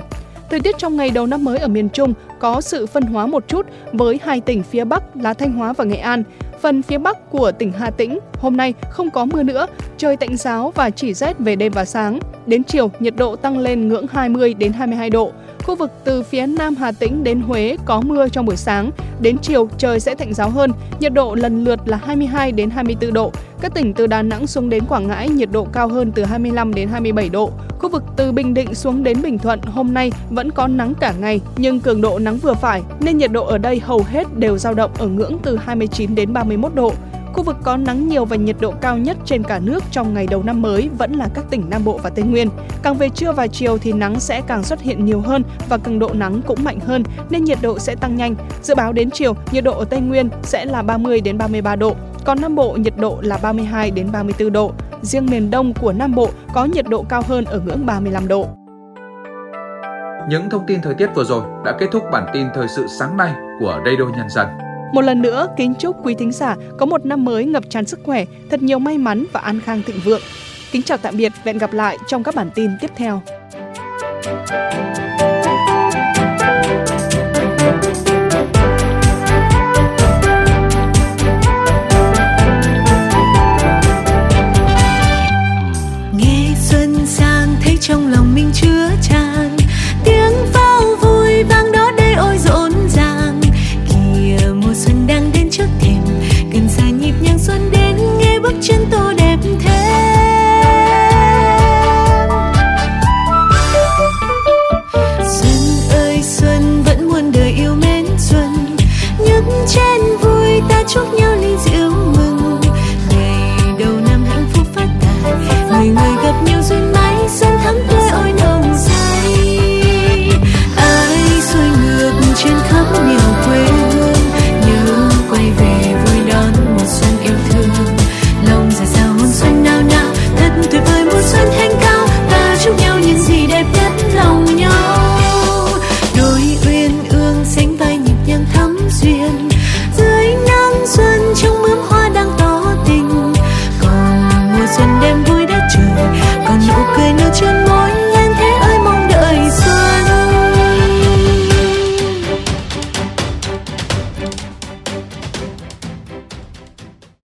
Thời 0.50 0.60
tiết 0.60 0.78
trong 0.78 0.96
ngày 0.96 1.10
đầu 1.10 1.26
năm 1.26 1.44
mới 1.44 1.58
ở 1.58 1.68
miền 1.68 1.88
Trung 1.88 2.14
có 2.38 2.60
sự 2.60 2.86
phân 2.86 3.02
hóa 3.02 3.26
một 3.26 3.48
chút 3.48 3.66
với 3.92 4.20
hai 4.22 4.40
tỉnh 4.40 4.62
phía 4.62 4.84
Bắc 4.84 5.16
là 5.16 5.34
Thanh 5.34 5.52
Hóa 5.52 5.72
và 5.72 5.84
Nghệ 5.84 5.96
An. 5.96 6.22
Phần 6.60 6.82
phía 6.82 6.98
Bắc 6.98 7.30
của 7.30 7.52
tỉnh 7.52 7.72
Hà 7.72 7.90
Tĩnh 7.90 8.18
hôm 8.40 8.56
nay 8.56 8.74
không 8.90 9.10
có 9.10 9.24
mưa 9.24 9.42
nữa, 9.42 9.66
trời 9.96 10.16
tạnh 10.16 10.36
giáo 10.36 10.72
và 10.74 10.90
chỉ 10.90 11.14
rét 11.14 11.38
về 11.38 11.56
đêm 11.56 11.72
và 11.72 11.84
sáng. 11.84 12.18
Đến 12.46 12.64
chiều, 12.64 12.90
nhiệt 13.00 13.16
độ 13.16 13.36
tăng 13.36 13.58
lên 13.58 13.88
ngưỡng 13.88 14.06
20 14.10 14.54
đến 14.54 14.72
22 14.72 15.10
độ. 15.10 15.32
Khu 15.64 15.74
vực 15.74 15.90
từ 16.04 16.22
phía 16.22 16.46
Nam 16.46 16.74
Hà 16.74 16.92
Tĩnh 16.92 17.24
đến 17.24 17.40
Huế 17.40 17.76
có 17.84 18.00
mưa 18.00 18.28
trong 18.28 18.46
buổi 18.46 18.56
sáng, 18.56 18.90
đến 19.20 19.38
chiều 19.38 19.68
trời 19.78 20.00
sẽ 20.00 20.14
tạnh 20.14 20.34
giáo 20.34 20.50
hơn, 20.50 20.70
nhiệt 21.00 21.12
độ 21.12 21.34
lần 21.34 21.64
lượt 21.64 21.80
là 21.84 21.96
22 21.96 22.52
đến 22.52 22.70
24 22.70 23.12
độ. 23.12 23.32
Các 23.60 23.74
tỉnh 23.74 23.94
từ 23.94 24.06
Đà 24.06 24.22
Nẵng 24.22 24.46
xuống 24.46 24.68
đến 24.68 24.84
Quảng 24.86 25.08
Ngãi 25.08 25.28
nhiệt 25.28 25.48
độ 25.52 25.66
cao 25.72 25.88
hơn 25.88 26.12
từ 26.12 26.24
25 26.24 26.74
đến 26.74 26.88
27 26.88 27.28
độ. 27.28 27.50
Khu 27.78 27.88
vực 27.88 28.02
từ 28.16 28.32
Bình 28.32 28.54
Định 28.54 28.74
xuống 28.74 29.02
đến 29.02 29.22
Bình 29.22 29.38
Thuận 29.38 29.60
hôm 29.62 29.94
nay 29.94 30.12
vẫn 30.30 30.50
có 30.50 30.66
nắng 30.66 30.94
cả 30.94 31.14
ngày 31.20 31.40
nhưng 31.56 31.80
cường 31.80 32.00
độ 32.00 32.18
nắng 32.18 32.36
vừa 32.36 32.54
phải 32.54 32.82
nên 33.00 33.18
nhiệt 33.18 33.32
độ 33.32 33.46
ở 33.46 33.58
đây 33.58 33.80
hầu 33.80 34.02
hết 34.06 34.38
đều 34.38 34.58
dao 34.58 34.74
động 34.74 34.90
ở 34.98 35.08
ngưỡng 35.08 35.38
từ 35.42 35.56
29 35.56 36.14
đến 36.14 36.32
31 36.32 36.74
độ. 36.74 36.92
Khu 37.32 37.42
vực 37.42 37.56
có 37.62 37.76
nắng 37.76 38.08
nhiều 38.08 38.24
và 38.24 38.36
nhiệt 38.36 38.56
độ 38.60 38.72
cao 38.80 38.98
nhất 38.98 39.16
trên 39.24 39.42
cả 39.42 39.58
nước 39.58 39.84
trong 39.90 40.14
ngày 40.14 40.26
đầu 40.30 40.42
năm 40.42 40.62
mới 40.62 40.88
vẫn 40.98 41.12
là 41.12 41.28
các 41.34 41.44
tỉnh 41.50 41.70
Nam 41.70 41.84
Bộ 41.84 42.00
và 42.02 42.10
Tây 42.10 42.24
Nguyên. 42.24 42.48
Càng 42.82 42.94
về 42.94 43.08
trưa 43.08 43.32
và 43.32 43.46
chiều 43.46 43.78
thì 43.78 43.92
nắng 43.92 44.20
sẽ 44.20 44.42
càng 44.46 44.62
xuất 44.62 44.80
hiện 44.80 45.04
nhiều 45.04 45.20
hơn 45.20 45.42
và 45.68 45.78
cường 45.78 45.98
độ 45.98 46.10
nắng 46.12 46.40
cũng 46.46 46.64
mạnh 46.64 46.80
hơn 46.80 47.02
nên 47.30 47.44
nhiệt 47.44 47.58
độ 47.62 47.78
sẽ 47.78 47.94
tăng 47.94 48.16
nhanh. 48.16 48.34
Dự 48.62 48.74
báo 48.74 48.92
đến 48.92 49.10
chiều, 49.10 49.34
nhiệt 49.52 49.64
độ 49.64 49.78
ở 49.78 49.84
Tây 49.84 50.00
Nguyên 50.00 50.28
sẽ 50.42 50.64
là 50.64 50.82
30 50.82 51.20
đến 51.20 51.38
33 51.38 51.76
độ, 51.76 51.96
còn 52.26 52.40
Nam 52.40 52.54
Bộ 52.54 52.72
nhiệt 52.72 52.94
độ 52.96 53.18
là 53.22 53.38
32 53.42 53.90
đến 53.90 54.12
34 54.12 54.52
độ. 54.52 54.72
Riêng 55.02 55.26
miền 55.26 55.50
Đông 55.50 55.72
của 55.74 55.92
Nam 55.92 56.14
Bộ 56.14 56.28
có 56.54 56.64
nhiệt 56.64 56.88
độ 56.88 57.04
cao 57.08 57.22
hơn 57.26 57.44
ở 57.44 57.60
ngưỡng 57.60 57.86
35 57.86 58.28
độ. 58.28 58.48
Những 60.28 60.50
thông 60.50 60.66
tin 60.66 60.80
thời 60.82 60.94
tiết 60.94 61.10
vừa 61.14 61.24
rồi 61.24 61.42
đã 61.64 61.76
kết 61.80 61.86
thúc 61.92 62.02
bản 62.12 62.26
tin 62.32 62.46
thời 62.54 62.68
sự 62.68 62.86
sáng 62.98 63.16
nay 63.16 63.32
của 63.60 63.80
Radio 63.84 64.04
Nhân 64.16 64.28
dân. 64.30 64.46
Một 64.92 65.02
lần 65.02 65.22
nữa, 65.22 65.48
kính 65.56 65.74
chúc 65.74 65.96
quý 66.06 66.14
thính 66.14 66.32
giả 66.32 66.56
có 66.78 66.86
một 66.86 67.06
năm 67.06 67.24
mới 67.24 67.44
ngập 67.44 67.64
tràn 67.70 67.84
sức 67.84 68.00
khỏe, 68.04 68.24
thật 68.50 68.62
nhiều 68.62 68.78
may 68.78 68.98
mắn 68.98 69.24
và 69.32 69.40
an 69.40 69.60
khang 69.60 69.82
thịnh 69.86 70.00
vượng. 70.04 70.22
Kính 70.72 70.82
chào 70.82 70.98
tạm 70.98 71.16
biệt 71.16 71.32
và 71.36 71.42
hẹn 71.44 71.58
gặp 71.58 71.72
lại 71.72 71.98
trong 72.06 72.22
các 72.22 72.34
bản 72.34 72.50
tin 72.54 72.70
tiếp 72.80 72.90
theo. 72.96 73.22